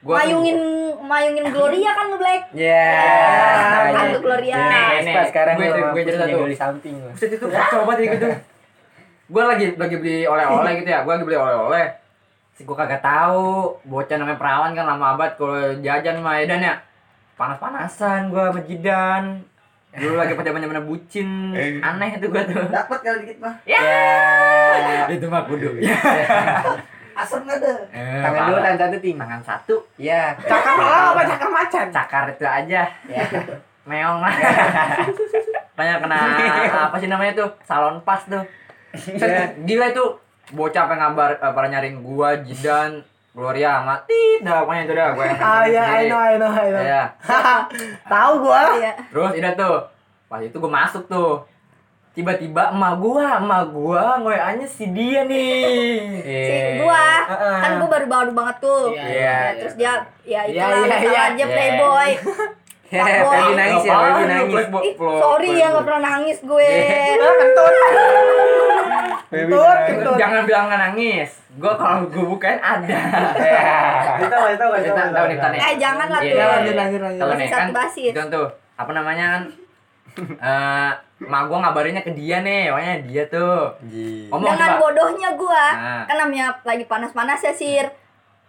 [0.00, 0.58] Gua Mayungin
[1.00, 2.52] mayungin Gloria kan lu Black.
[2.52, 2.92] ya
[3.88, 4.52] Kan lu Gloria.
[4.54, 6.44] Nih, Vespa sekarang gue- gua gue cerita tuh.
[6.44, 7.08] di samping gua.
[7.10, 8.28] Buset itu kacau banget gitu.
[9.28, 11.00] Gua lagi lagi beli oleh-oleh gitu ya.
[11.02, 11.86] Gua lagi beli oleh-oleh.
[12.54, 16.74] Si gua kagak tahu, bocah namanya perawan kan lama abad kalau jajan sama Edan ya.
[17.34, 19.42] Panas-panasan gua sama Jidan.
[19.94, 21.54] Dulu lagi pada mana bucin.
[21.80, 22.66] Aneh itu gua tuh.
[22.68, 23.54] Dapat kali dikit mah.
[23.64, 25.06] Ya.
[25.08, 25.72] Itu mah kudu.
[27.14, 27.72] Asem nggak ada.
[27.94, 29.74] Eh, tangan dua tangan satu tangan satu.
[29.94, 31.86] ya Cakar malah apa cakar macan?
[31.94, 32.82] Cakar itu aja.
[33.06, 33.22] ya
[33.86, 34.34] Meong lah.
[35.78, 36.18] Tanya kena
[36.90, 37.50] apa sih namanya tuh?
[37.62, 38.42] Salon pas tuh.
[39.14, 40.04] Ya, gila itu
[40.50, 45.24] bocah pengen ngabar eh, pada nyariin gua Jidan Gloria mati dah pokoknya itu dah gua
[45.24, 46.80] yang Ah iya, I know, I know, I know.
[46.80, 47.02] Iya.
[48.12, 48.60] Tahu gua.
[48.76, 48.92] Iya.
[49.04, 49.76] terus udah tuh
[50.26, 51.42] pas itu gua masuk tuh
[52.12, 57.58] tiba-tiba emak gua emak gua ngoyanya si dia nih Si gua Heeh.
[57.58, 58.84] kan gua baru baru banget tuh.
[58.88, 59.38] Iya, Ya, iya.
[59.58, 59.92] terus dia
[60.22, 61.22] ya Iya, itulah iya, salah iya.
[61.26, 61.46] aja Iya.
[61.48, 62.10] playboy.
[62.84, 63.34] Fuckboy.
[63.34, 64.64] Feby nangis ya, Feby nangis.
[64.94, 66.70] Sorry ya nggak pernah nangis gue.
[67.18, 67.74] Kentut,
[69.36, 70.16] kentut.
[70.16, 71.30] Jangan bilang nggak nangis.
[71.54, 72.98] Gue kalau gue bukain ada.
[74.16, 75.60] Kita tahu, tahu, Kita tahu nih, nih.
[75.60, 76.34] Eh jangan lah Iya, tuh.
[76.34, 77.20] iya, lanjut, lanjut, lanjut.
[77.20, 78.10] Kalau nih kan, Satu basis.
[78.10, 79.42] itu tuh apa namanya kan?
[80.14, 83.74] Eh, mak gua ngabarinnya ke dia nih, pokoknya dia tuh.
[84.30, 84.80] Ngomong Dengan coba.
[84.80, 86.02] bodohnya gua, Nah.
[86.06, 87.86] kan namanya lagi panas-panas ya sir.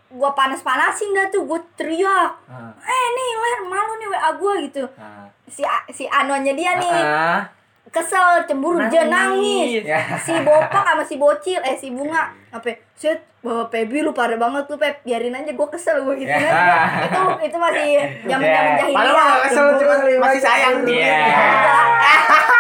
[0.08, 2.32] Gua panas-panasin dah tuh, gua teriak.
[2.46, 4.84] Ah, Eh nih, ler malu nih WA gua gitu.
[4.96, 5.26] ah.
[5.46, 7.42] Si si Anonya dia nih Ah,
[7.96, 9.80] kesel, cemburu, dia nangis.
[9.88, 10.04] Ya.
[10.20, 12.68] Si Bopak sama si Bocil, eh si Bunga, apa?
[12.92, 16.40] Set, bawa Pebi lu parah banget lu Pep, biarin aja gua kesel gua gitu Ya.
[16.44, 16.52] kan.
[17.06, 17.90] Itu itu masih
[18.24, 18.76] zaman-zaman Ya.
[18.76, 18.98] jahiliyah.
[18.98, 20.92] Padahal nggak kesel cuma masih sayang tuh.
[20.92, 21.20] Iya.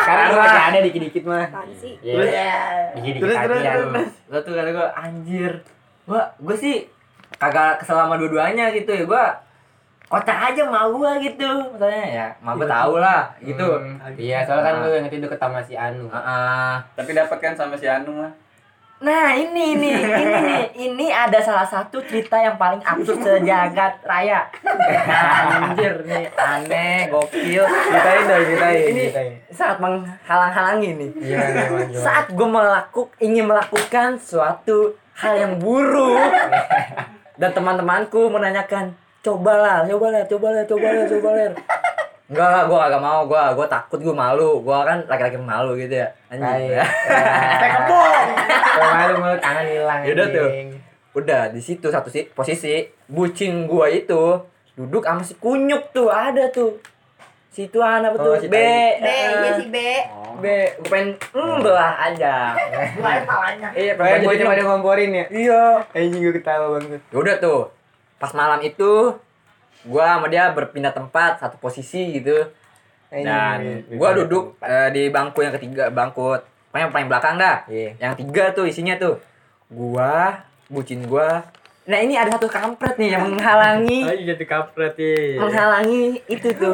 [0.05, 1.45] Karena gua masih ada dikit-dikit mah.
[1.45, 1.93] Apaan sih?
[1.99, 2.57] Iya.
[2.93, 3.89] Dikit-dikit Terus, terus, lu.
[3.91, 4.11] terus.
[4.29, 5.51] Lo tuh kata gua anjir.
[6.05, 6.75] Gua gua sih
[7.35, 9.03] kagak kesel sama dua-duanya gitu ya.
[9.03, 9.23] Gua
[10.05, 11.49] kocak aja mau gua gitu.
[11.73, 13.67] Maksudnya ya, mau gua tahu lah gitu.
[14.17, 16.05] Iya, soalnya kan lu yang itu deket sama si Anu.
[16.09, 16.73] Heeh.
[16.93, 18.31] Tapi dapat kan sama si Anu mah.
[18.95, 24.47] Nah ini nih, ini nih, ini ada salah satu cerita yang paling absurd sejagat raya.
[25.51, 27.67] Anjir nih, aneh, gokil.
[27.67, 29.05] Ceritain dong, ceritain, Ini
[29.51, 31.09] sangat menghalang-halangi nih.
[31.21, 31.39] Iya?
[31.91, 36.31] Saat gue melakuk, ingin melakukan suatu hal yang buruk
[37.39, 38.95] dan teman-temanku menanyakan,
[39.25, 41.49] cobalah, cobalah, cobalah, cobalah, cobalah.
[42.29, 45.93] Enggak lah, gue kagak mau, gue gue takut, gue malu, gue kan laki-laki malu gitu
[45.93, 46.09] ya.
[46.33, 46.73] Anjing.
[46.73, 48.25] Kayak kebong.
[48.81, 49.99] Malu mulut tangan hilang.
[50.09, 50.49] Yaudah tuh.
[51.15, 54.41] Udah di situ satu si posisi bucin gua itu
[54.75, 56.75] duduk sama si kunyuk tuh ada tuh.
[57.55, 58.57] Si itu anak Oh, betul si B.
[58.99, 59.77] B, iya si B.
[60.43, 60.45] B,
[60.75, 62.51] gue pengen mm, belah aja.
[62.99, 63.71] Gua tawanya.
[63.71, 65.25] Iya, Pokoknya pengen jadi jadi pada ngomporin ya.
[65.31, 65.63] Iya.
[65.95, 66.99] Anjing gue ketawa banget.
[66.99, 67.61] Ya udah tuh.
[68.15, 69.15] Pas malam itu
[69.83, 72.47] gua sama dia berpindah tempat satu posisi gitu.
[73.07, 76.35] Anjing, Dan gue- gua duduk eh, di bangku yang ketiga, bangku
[76.67, 77.63] pokoknya paling belakang dah.
[77.65, 77.95] Iya.
[77.99, 79.21] Yang tiga tuh isinya tuh
[79.67, 81.43] gua, bucin gua.
[81.85, 85.37] Nah, ini ada satu kampret nih yang menghalangi Ayo jadi kampret ya.
[85.37, 86.73] menghalangi itu tuh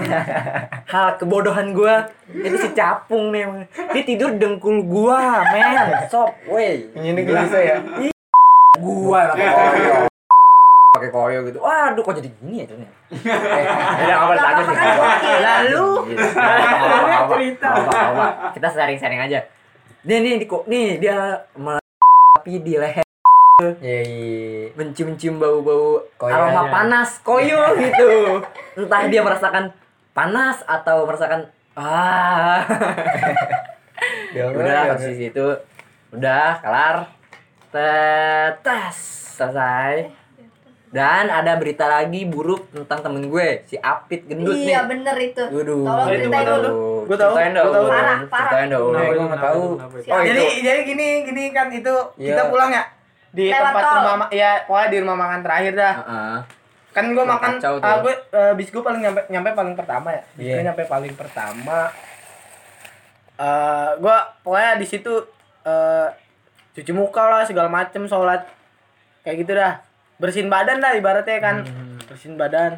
[0.88, 7.22] hal kebodohan gua itu si capung nih dia tidur dengkul gua men sob woi Ini
[7.22, 7.78] gelisah ya.
[8.80, 10.11] gua pakai
[10.92, 11.60] pakai koyo gitu.
[11.64, 13.66] Waduh kok jadi gini ya ternyata eh,
[14.04, 15.88] udah awal Lah, aja apa kan lalu?
[17.32, 17.70] Cerita.
[18.52, 19.40] kita sharing aja.
[20.04, 21.48] Nih nih di kok nih dia
[22.36, 23.08] tapi di leher.
[23.62, 24.74] Iya, iya.
[24.74, 28.42] mencium-cium bau-bau Koyo aroma panas koyo gitu.
[28.76, 29.72] Entah dia merasakan
[30.12, 31.48] panas atau merasakan
[31.80, 32.68] ah.
[34.34, 35.48] Dia udah posisi itu
[36.12, 37.08] udah kelar.
[37.72, 38.98] Tetes
[39.40, 40.21] selesai
[40.92, 45.40] dan ada berita lagi buruk tentang temen gue si Apit gendut nih Iya bener itu.
[45.42, 45.82] Waduh.
[45.82, 46.70] Tolong ceritain dulu.
[47.02, 47.72] Gua tahu, Ceritain gua dong.
[47.72, 47.86] tahu.
[47.88, 48.44] Parah, parah.
[48.46, 48.90] Ceritain dong.
[48.90, 49.66] Nah, gue nggak tahu.
[50.06, 52.28] Oh, jadi jadi gini gini kan itu Iya.
[52.30, 52.84] kita pulang ya
[53.32, 53.96] di Lewat tempat tol.
[53.98, 56.36] rumah ma- ya pokoknya di rumah makan terakhir dah Heeh.
[56.92, 57.88] kan gue makan kacau tuh.
[57.88, 60.54] ah, gue eh, bis gue paling nyampe nyampe paling pertama ya bis Iya.
[60.54, 61.80] gue nyampe paling pertama
[63.38, 65.14] eh gue pokoknya di situ
[65.64, 66.08] eh
[66.72, 68.44] cuci muka lah segala macem sholat
[69.22, 69.80] kayak gitu dah
[70.22, 71.66] bersihin badan dah ibaratnya kan.
[72.06, 72.78] Bersihin badan.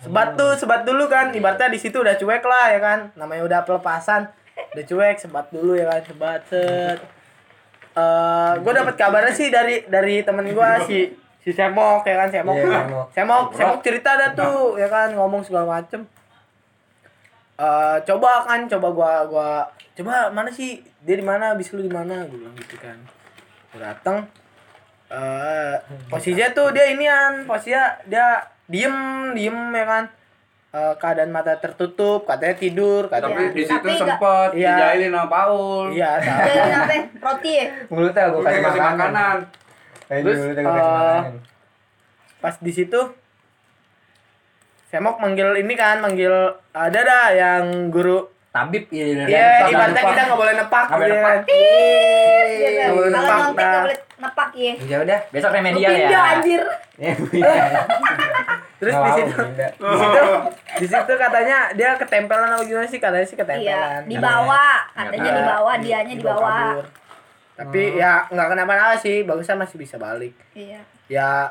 [0.00, 1.28] Sebat tuh sebat dulu kan.
[1.36, 3.12] Ibaratnya di situ udah cuek lah ya kan.
[3.12, 4.32] Namanya udah pelepasan
[4.72, 6.00] udah cuek sebat dulu ya kan.
[6.08, 6.98] Sebat set.
[7.98, 11.12] Eh gue dapat kabarnya sih dari dari temen gue si
[11.44, 12.56] si Semok ya kan Semok.
[12.56, 13.06] Iya, Semok.
[13.12, 16.06] Semok Semok cerita dah tuh ya kan ngomong segala macem.
[17.58, 19.50] Eh coba kan coba gua gua
[19.98, 22.22] coba mana sih dia di mana bis lu di mana?
[22.30, 22.94] Gue bilang gitu kan.
[23.74, 24.30] Gue datang
[25.08, 25.74] eh
[26.06, 28.26] posisinya tuh dia inian posisinya dia
[28.66, 28.96] diem
[29.32, 30.04] diem ya kan
[30.68, 34.68] Eh, keadaan mata tertutup katanya tidur Tapi katanya di situ Tapi sempet Iya.
[34.68, 35.84] dijailin sama Paul.
[35.90, 36.10] iya.
[36.20, 36.94] Dari apa?
[37.24, 37.66] Roti ya?
[37.88, 38.96] Mulutnya gue kasih kasih makanan.
[39.00, 39.36] makanan.
[40.20, 41.32] Terus, makanan.
[42.38, 43.00] pas di situ
[44.86, 46.32] Semok manggil ini kan manggil
[46.68, 49.24] ada dah yang guru Tabib ya.
[49.24, 51.34] Iya, ibaratnya kita nggak boleh nepak Nggak boleh nepak.
[51.48, 52.68] Iya?
[52.68, 53.68] Nggak boleh Kalau nepak, nyontek dah.
[53.68, 54.74] nggak boleh nepak ya.
[54.80, 56.32] Ya udah, besok remedial pindah ya.
[56.32, 56.62] anjir.
[56.94, 57.64] Ya, iya.
[58.76, 59.70] Terus di situ pindah.
[59.72, 60.22] di situ
[60.76, 64.02] di situ katanya dia ketempelan apa gimana sih katanya sih Iya, ketempelan.
[64.04, 64.76] di bawah.
[64.92, 65.32] Katanya Iya.
[65.32, 66.58] di bawah, dianya di Dibawa.
[67.54, 70.30] Tapi ya nggak kenapa-napa sih, bagusnya masih bisa balik.
[70.52, 70.78] Iya.
[71.08, 71.50] Ya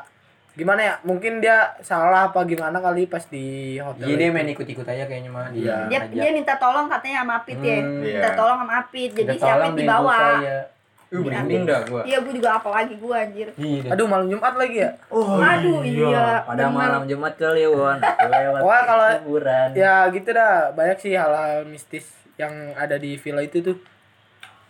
[0.54, 0.94] gimana ya?
[1.02, 4.04] Mungkin dia salah apa gimana kali pas di hotel.
[4.04, 5.48] Iya dia main ikut-ikut aja kayaknya mah.
[5.50, 5.84] Iya.
[5.86, 7.76] Dia dia minta tolong katanya sama Apit ya.
[7.78, 8.34] Hmm, Minta iya.
[8.34, 9.10] tolong sama Apit.
[9.12, 10.16] Jadi si Apit tolong di beliin bawah.
[10.18, 10.60] pulsa, ya.
[11.08, 12.04] Uh, merinding dah gua.
[12.04, 13.48] Iya, gue juga apa lagi gue anjir.
[13.56, 13.96] Iya.
[13.96, 14.90] Aduh malam Jumat lagi ya.
[15.08, 16.44] Aduh, iya.
[16.44, 16.76] Pada bener.
[16.76, 17.98] malam Jumat kali ya, Won.
[18.04, 19.68] Lewat Wah, kalau- kuburan.
[19.72, 22.04] Ya gitu dah, banyak sih hal-hal mistis
[22.36, 23.76] yang ada di villa itu tuh.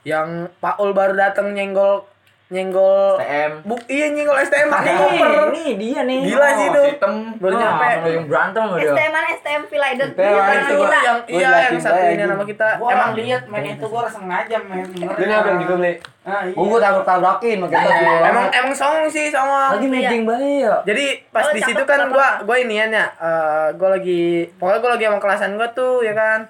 [0.06, 2.06] Yang Paul baru datang nyenggol
[2.48, 3.52] nyenggol TM.
[3.60, 5.30] Buk, iya nyenggol STM pakai koper.
[5.52, 6.18] Nih dia nih.
[6.24, 6.82] Gila sih itu.
[6.88, 7.14] Hitam.
[7.36, 8.08] Baru Ah, nyampe.
[8.08, 8.88] yang berantem sama dia.
[8.88, 10.08] STM mana STM Villaiden.
[10.08, 12.68] STM Iya, Itu yang Gua iya yang satu ini nama kita.
[12.80, 14.86] Gua Emang lihat main itu gua sengaja main.
[14.88, 15.92] Lu nyampe juga beli.
[16.24, 16.56] Nah, iya.
[16.56, 17.94] Oh, gua tabrak-tabrakin makanya.
[18.26, 19.76] emang emang songong sih songong.
[19.76, 20.76] Lagi mejeng bae ya.
[20.84, 24.90] Jadi pas Oh, di situ kan gua gua inian ya, eh, gua lagi pokoknya gua
[24.92, 26.48] lagi sama kelasan gua tuh ya kan.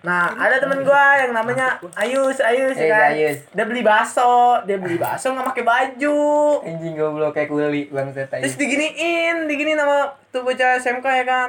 [0.00, 3.12] Nah, ada temen gua yang namanya Ayus, Ayus Eh, kan.
[3.12, 3.44] Ayus.
[3.52, 6.20] Dia beli bakso, dia beli bakso nggak pakai baju.
[6.64, 8.58] Anjing goblok kayak kuli bangsat Terus aja.
[8.58, 11.48] diginiin, diginiin sama tuh bocah SMK ya kan.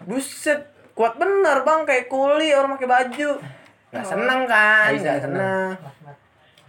[0.00, 0.62] Buset,
[0.94, 3.30] kuat bener bang kayak kuli orang pakai baju.
[3.90, 5.68] Gak seneng kan, Ayus gak seneng.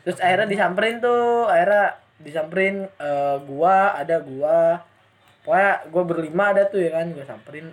[0.02, 1.86] Terus akhirnya disamperin tuh, akhirnya
[2.18, 4.82] disamperin eh, gua, ada gua.
[5.42, 7.70] Pokoknya gua berlima ada tuh ya kan, gua samperin.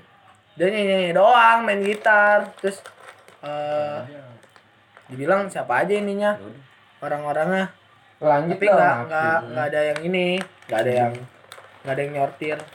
[0.52, 2.52] Dia nyanyi, doang main gitar.
[2.58, 2.84] Terus
[3.40, 4.00] eh
[5.08, 6.36] dibilang siapa aja ininya
[6.98, 7.72] orang-orangnya.
[8.16, 10.26] Lanjut tapi nggak nggak nggak ada yang ini
[10.68, 11.12] nggak ada yang
[11.82, 12.58] nggak ada yang nyortir.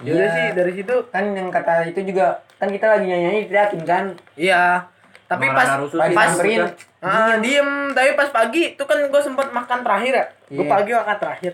[0.00, 0.16] Iya.
[0.16, 0.96] Yaudah sih dari situ.
[1.12, 4.04] Kan yang kata itu juga kan kita lagi nyanyi teriakin kan.
[4.32, 4.88] iya.
[5.28, 6.72] Tapi pas pas Pas samperin.
[6.98, 7.92] ah, diem.
[7.92, 10.26] Tapi pas pagi tuh kan gue sempat makan terakhir ya.
[10.48, 10.72] Gue Iya.
[10.72, 11.52] pagi makan terakhir.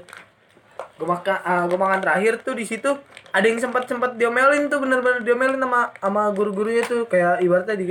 [0.94, 2.94] Gue makan ah, gue makan terakhir tuh di situ
[3.36, 7.04] ada yang sempat sempat diomelin tuh bener-bener diomelin sama sama guru-gurunya tuh.
[7.04, 7.86] Kayak ibaratnya di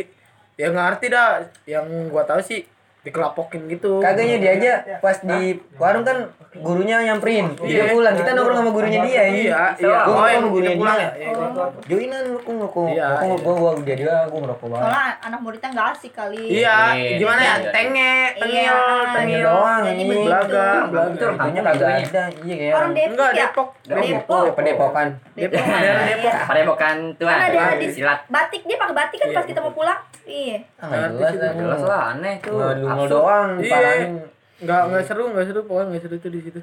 [0.57, 1.45] ya nggak ngerti dah.
[1.69, 2.65] Yang gua tahu sih
[3.05, 5.39] dikelapokin gitu Kagaknya dia aja pas di
[5.77, 6.17] warung kan
[6.55, 7.51] gurunya nyamperin.
[7.59, 7.91] Dia Iya.
[7.91, 9.39] pulang, kita nongkrong sama gurunya dia ini.
[9.43, 10.81] iya iya Gua oh yang sama gurunya dia.
[10.81, 11.65] ya Iya, iya.
[11.85, 12.85] Joinan lu kok ngerokok.
[12.89, 13.37] Iya, Rokok iya.
[13.37, 14.83] gua gua dia dia gua ngerokok banget.
[14.85, 16.43] Soalnya anak muridnya nggak asik kali.
[16.49, 17.53] Iya, Iya, gimana ya?
[17.55, 17.69] iya.
[17.69, 19.13] Tenge, tengil, Iya.
[19.13, 19.43] tengil.
[19.45, 20.03] Doang ini.
[20.05, 20.23] begitu.
[20.25, 21.25] Belaga, Itu belaga.
[21.27, 22.23] rokoknya kagak ada.
[22.39, 23.37] Iya kayak Orang Depok Enggak, ya?
[23.45, 23.67] Depok.
[23.85, 24.45] Depok.
[24.55, 25.07] Pendepokan.
[25.35, 25.63] Depok,
[26.07, 26.33] Depok.
[26.47, 27.35] Padepokan tuan.
[27.35, 28.19] Kan ada di Silat.
[28.27, 29.99] batik dia pakai batik kan Iya, pas kita mau pulang.
[30.25, 30.57] Iya.
[30.79, 31.53] Ah, nggak jelas.
[31.53, 32.55] Jelas lah aneh tuh.
[32.95, 33.11] Absurd.
[33.11, 33.61] doang Iya.
[33.61, 34.13] dipalanin.
[34.55, 36.59] Enggak enggak seru, enggak seru, pokoknya enggak seru tuh di situ.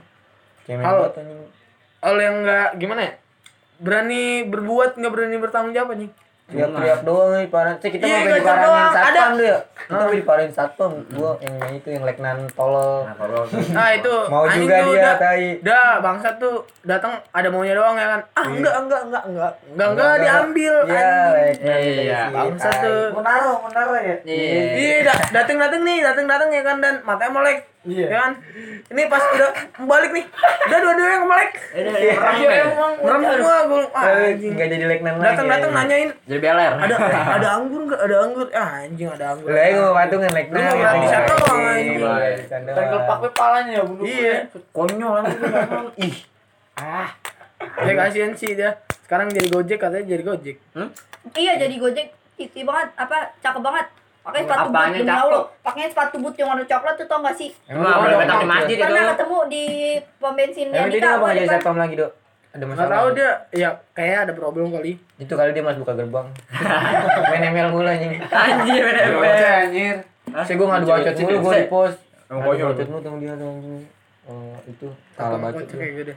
[0.64, 1.38] Anjing.
[2.00, 3.12] Kalau yang enggak gimana ya?
[3.82, 6.12] Berani berbuat enggak berani bertanggung jawab anjing.
[6.52, 7.74] Teriak-teriak doang nih parah.
[7.74, 8.92] Cek kita Iya, mau doang.
[8.92, 9.22] satpam Ada.
[9.32, 9.58] tuh ya.
[9.82, 10.92] Kita mau diparanin satpam.
[11.10, 13.02] Gua yang itu yang leknan tolol.
[13.02, 13.16] Nah,
[13.72, 15.48] Nah, itu Mau juga tuh dia dah- tai.
[15.58, 18.20] Dah, bangsat tuh datang ada maunya doang ya kan.
[18.32, 19.52] Ah, enggak, enggak, enggak, enggak.
[19.66, 21.10] Enggak, enggak diambil Iya,
[21.58, 22.20] Iya.
[22.28, 22.84] Bangsat tai.
[22.84, 23.04] tuh.
[23.10, 24.16] Mau naruh, mau naruh ya.
[24.22, 24.60] Iya.
[24.74, 27.58] Iya, da- dateng dateng nih, dateng dateng ya kan dan matanya melek.
[27.82, 28.06] Iya.
[28.06, 28.32] Ya kan?
[28.86, 29.50] Ini pas udah
[29.82, 30.24] balik nih.
[30.62, 31.50] Udah dua-duanya melek.
[31.74, 32.12] Iya,
[32.62, 33.82] emang Merem semua gue.
[33.90, 34.52] Ah, Eh, anjing.
[34.54, 35.26] Nggak jadi leknan lagi.
[35.26, 35.90] Datang datang anjing.
[35.90, 36.72] nanyain Jadi beler.
[36.78, 36.94] ada
[37.36, 38.00] ada anggur enggak?
[38.00, 38.46] Ada anggur.
[38.52, 39.48] Ah, anjing ada anggur.
[39.48, 40.30] Lah gua mau patungan.
[40.30, 41.98] Lu mau gratisan Iya, doang, iya, anjing.
[41.98, 42.76] gratisan doang.
[42.78, 44.04] Tengkel pakai palanya ya, bunuh.
[44.04, 44.36] Iya.
[44.70, 45.22] Konyol.
[45.98, 46.14] Ih.
[46.74, 47.08] Ah.
[47.80, 48.70] Ya kasihan sih dia.
[49.02, 50.56] Sekarang jadi Gojek katanya jadi Gojek.
[51.32, 53.86] Iya jadi Gojek titi banget apa cakep banget.
[54.22, 55.10] Pakai sepatu boot demi?
[55.10, 55.42] Allah.
[55.60, 57.50] Pakai sepatu boot yang warna coklat tuh tau gak sih?
[57.66, 58.84] Cuma boleh petak di masjid itu.
[58.84, 59.64] Pernah ketemu di
[60.16, 62.12] pom bensinnya Emang dia nggak mau jadi satpam lagi, Dok?
[62.52, 62.84] Ada masalah.
[62.84, 64.92] Enggak tahu dia ya kayaknya ada problem kali.
[65.16, 66.26] Itu kali dia mas buka gerbang.
[67.32, 68.12] Main ML mulu anjing.
[68.22, 69.08] Anjir, bener
[69.64, 69.96] anjir.
[70.28, 71.94] Saya gua ngadu bacot mulu gua di pos.
[72.28, 72.86] Emang Ngadu bacot tuh.
[72.86, 73.82] mulu sama dia tuh anjing.
[74.22, 75.64] Oh, itu salah bacot.
[75.66, 76.12] kayak gitu.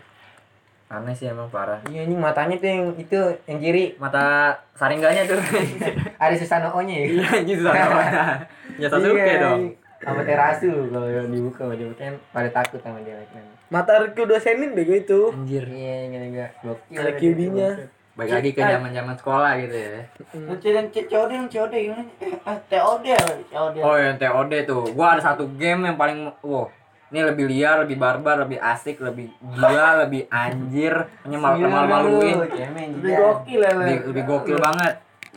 [0.86, 1.82] Aneh sih emang parah.
[1.90, 3.20] Iya anjing matanya tuh yang itu
[3.50, 5.42] yang kiri Mata saringganya tuh.
[6.22, 7.06] ada Susanoo-nya ya.
[7.10, 8.02] Iya, gitu sama.
[8.78, 9.62] Ya Sasuke Iya, dong.
[10.06, 13.42] Sama terasu kalau yang dibuka sama dia kan pada takut sama dia leknan.
[13.74, 15.34] Mata Riki udah senin bego itu.
[15.34, 15.66] Anjir.
[15.66, 16.50] Iya, enggak enggak.
[16.62, 16.98] Gokil.
[17.02, 17.70] Ada QD-nya.
[18.16, 20.08] Baik lagi ke zaman-zaman sekolah gitu ya.
[20.48, 22.04] Lucu dan COD, yang COD gimana?
[22.24, 23.20] Eh, TOD ya,
[23.52, 23.76] COD.
[23.84, 26.64] Oh yang TOD tuh, gua ada satu game yang paling, wow,
[27.08, 33.14] ini lebih liar, lebih barbar, lebih asik, lebih gila, lebih anjir, menyemal malu maluin, Lebih
[33.14, 33.78] gokil ya, Le.
[33.80, 34.94] lebih, lebih gokil banget.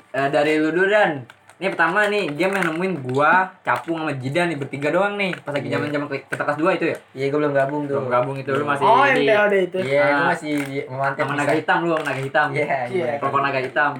[0.08, 4.48] Eh, dari lu dulu dan, ini pertama nih game yang nemuin gua, capung sama Jidan
[4.48, 7.38] nih bertiga doang nih, pas lagi zaman zaman kita kelas 2 itu ya, Iya, gua
[7.38, 7.94] belum gabung tuh.
[7.94, 9.78] belum gabung itu lu masih Oh, yang di TOD itu.
[9.84, 10.26] Iya, gua Ah.
[10.32, 13.10] masih di- memantep sama naga hitam lu sama naga hitam, Iya, iya.
[13.18, 13.92] kelompok naga hitam.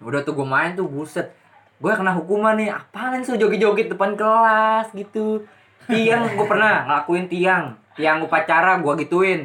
[0.00, 1.30] Udah tuh gue main tuh buset.
[1.78, 2.70] Gue kena hukuman nih.
[2.70, 5.46] Apaan sih joget-joget depan kelas gitu.
[5.84, 7.64] Tiang gue pernah ngelakuin tiang.
[7.92, 9.40] Tiang upacara gue gituin.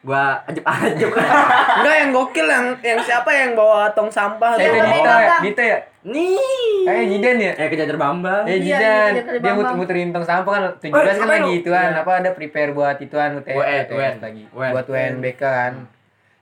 [0.00, 1.08] Gue ajep-ajep.
[1.80, 4.76] Enggak yang gokil yang yang siapa yang bawa tong sampah Eh, tuh.
[4.76, 5.16] itu iya.
[5.16, 5.38] ya?
[5.40, 5.78] Dito ya?
[6.04, 6.36] nih.
[6.84, 7.52] Eh, Jidan ya?
[7.56, 8.44] Eh kejajar bambang.
[8.44, 9.12] Eh, Iya, Jidan.
[9.40, 12.02] Dia muter-muterin tong sampah kan 17 kan apa lagi ituan, Iya.
[12.04, 14.14] apa ada prepare buat ituan UTS, UN.
[14.20, 14.42] lagi.
[14.52, 15.72] Buat UNBK kan.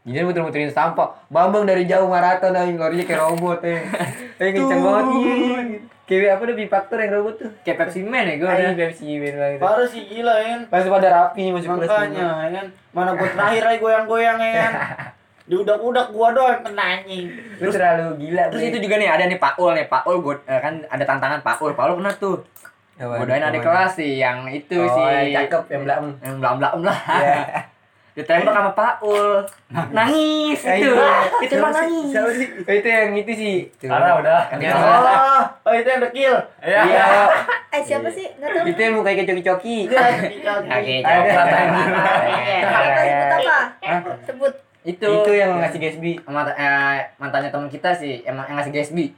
[0.03, 1.15] Jidan muter-muterin sampah.
[1.29, 3.87] Bambang dari jauh maraton anjing larinya kayak robot eh.
[4.43, 5.07] Eh kenceng banget.
[6.13, 6.19] Iya.
[6.21, 7.51] Kayak Kayak apa tuh bifaktor yang robot tuh?
[7.65, 8.73] Kayak Pepsi Man ya gue Ayo udah.
[8.77, 9.59] Pepsi Ben banget.
[9.65, 10.57] Parah sih gila ya.
[10.69, 12.67] Langsung pada rapi kelas Makanya ya kan.
[12.93, 14.73] Mana gua terakhir aja goyang-goyang ya kan.
[15.49, 17.25] Di udak-udak gua doang kena anjing.
[17.57, 18.43] Lu terlalu gila.
[18.53, 21.05] Terus itu juga nih ada nih Pak Ul nih Pak Ul gua, eh, kan ada
[21.09, 21.73] tantangan Pak Ul.
[21.73, 22.37] Pak Ul pernah tuh.
[22.93, 25.33] Godain adik kelas sih yang itu Oh, sih.
[25.33, 26.07] yang cakep, yang blaem.
[26.21, 26.99] Yang belam-belam lah.
[28.13, 28.21] Iya.
[28.21, 29.41] Ditembak sama Pak Ul.
[29.89, 30.93] Nangis itu.
[31.41, 32.13] Itu mah nangis.
[32.13, 32.29] Oh,
[32.69, 33.57] itu yang itu sih.
[33.81, 34.41] Karena udah.
[34.53, 34.73] Iya.
[34.77, 36.35] Oh, oh itu yang dekil.
[36.61, 36.81] Iya.
[37.73, 38.29] Eh siapa sih?
[38.37, 38.65] Enggak tahu.
[38.69, 39.77] Itu yang mukanya kayak coki-coki.
[40.69, 41.21] Kaki Ada.
[41.25, 41.89] coklat Apa anjing.
[43.01, 43.57] sebut apa?
[44.29, 44.53] Sebut.
[44.83, 46.13] Itu Itu yang ngasih Gatsby.
[46.27, 49.17] Mant- eh, mantannya teman kita sih emang yang ngasih Gatsby.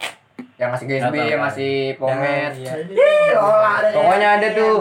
[0.54, 2.52] Yang ngasih Gatsby, Nggak yang nggak ngasih Pomet.
[2.54, 2.72] Iya.
[3.90, 4.76] Pokoknya ada tuh.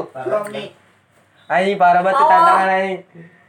[1.43, 2.29] Anjing parah banget Oh.
[2.29, 2.99] tantangan anjing.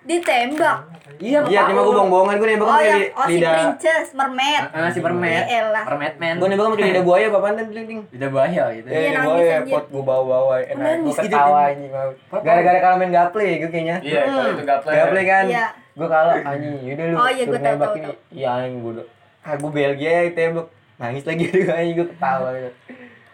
[0.04, 0.78] Ditembak.
[1.14, 3.52] Iya, Iya, cuma gue bohong-bohongan gue nembak Oh yang oh si lidah.
[3.54, 4.62] princess mermaid.
[4.68, 5.46] Ah, si Permet.
[5.46, 5.84] Ya elah.
[5.86, 6.34] Permet man.
[6.36, 8.00] Gue nembak pakai lidah buaya apa pantan ding.
[8.04, 8.86] Udah bahaya gitu.
[8.88, 10.74] Iya, Eh, nangis, buaya pot gue bawa-bawa enak.
[10.74, 11.90] Gue Nangis gitu, ketawa anjing.
[12.34, 13.96] Gara-gara kalau main gaple gue kayaknya.
[14.02, 14.90] Iya, kalau itu gaple.
[14.90, 15.44] Gaple kan.
[15.46, 15.66] Iya.
[15.94, 16.74] Gue kalah anjing.
[16.82, 17.14] Yaudah lu.
[17.14, 18.12] Oh, iya, suruh gua tahu, nembak tahu, ini.
[18.34, 19.06] Iya anjing gue udah.
[19.40, 20.66] Ah, gue Belgia tembak.
[20.94, 21.44] Nangis lagi
[21.78, 22.70] anjing gue ketawa gitu.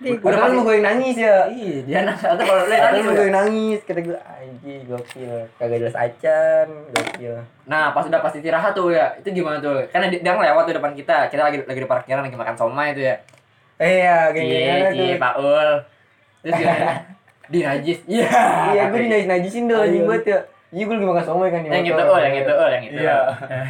[0.00, 1.44] Udah kan mau gue nangis ya.
[1.52, 2.24] Iya, dia nangis.
[2.24, 3.78] Atau kalau lu Padahal nangis gue nangis.
[3.84, 5.34] Kata gue anjing gokil.
[5.60, 6.66] Kagak jelas acan.
[6.96, 7.34] Gokil.
[7.68, 9.84] Nah, pas udah pas istirahat tuh ya, itu gimana tuh?
[9.92, 11.28] Karena dia, dia lewat tuh depan kita.
[11.28, 13.16] Kita lagi lagi di parkiran lagi makan somai itu ya.
[13.76, 15.04] Eh iya, Iya, gimana tuh.
[15.04, 15.70] iya, Pak Ul.
[16.40, 16.88] Terus gimana?
[17.52, 17.98] Di najis.
[18.08, 18.28] Iya.
[18.72, 20.40] Iya, gue dinajis-najisin dong anjing buat ya.
[20.70, 22.94] Iya, gue lagi makan somai kan di Yang itu, oh, yang itu, oh, yang itu.
[22.96, 23.18] Iya.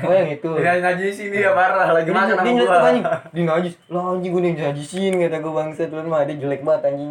[0.05, 0.51] Oh, yang itu.
[0.55, 2.81] Dia najisin dia parah lagi Dia makan dia sama gua.
[2.87, 3.05] anjing.
[3.33, 3.75] Dia najis.
[3.89, 7.11] Lah anjing gue dinajisin kata gue bangsat lu mah dia jelek banget anjing.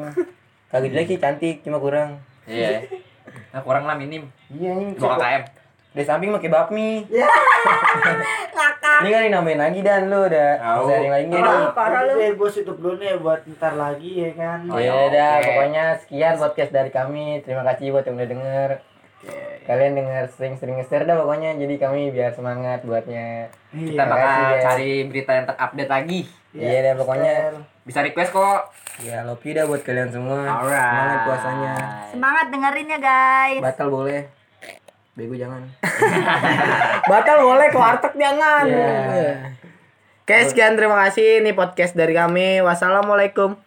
[0.70, 2.22] Kagak jelek sih cantik cuma kurang.
[2.46, 2.86] Iya.
[3.50, 4.30] Nah, kurang lah minim.
[4.48, 4.94] Iya anjing.
[4.94, 5.44] Dua KKM.
[5.90, 6.90] Di samping pakai bakmi.
[8.54, 9.00] Ngakak.
[9.02, 10.50] Ini kan dinamain lagi dan lu udah
[10.86, 11.42] sharing lagi nih.
[11.74, 12.14] Parah lu.
[12.20, 14.70] Eh, gua tutup dulu nih buat ntar lagi ya kan.
[14.70, 15.46] Oh, Ya ya, udah, oke.
[15.46, 17.42] pokoknya sekian podcast dari kami.
[17.42, 18.70] Terima kasih buat yang udah denger.
[19.68, 23.52] Kalian denger sering-sering nge-share dah pokoknya jadi kami biar semangat buatnya.
[23.70, 24.62] Kita Terima bakal kasih, ya.
[24.64, 26.20] cari berita yang terupdate lagi.
[26.56, 27.34] Iya dah pokoknya.
[27.86, 28.62] Bisa request kok.
[29.00, 30.40] Ya love you dah buat kalian semua.
[30.44, 30.74] Alright.
[30.74, 31.74] Semangat puasanya.
[32.10, 33.62] Semangat dengerin ya guys.
[33.62, 34.22] Batal boleh.
[35.14, 35.62] Bego jangan.
[37.12, 38.64] Batal boleh ke warteg jangan.
[38.66, 38.96] Iya.
[40.24, 42.62] Oke, sekian terima kasih ini podcast dari kami.
[42.62, 43.58] Wassalamualaikum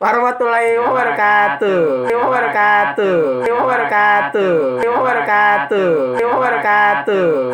[0.00, 2.08] warahmatullahi wabarakatuh.
[2.08, 3.44] Wabarakatuh.
[3.44, 4.80] Wabarakatuh.
[4.80, 5.92] Wabarakatuh.
[6.16, 7.40] Wabarakatuh.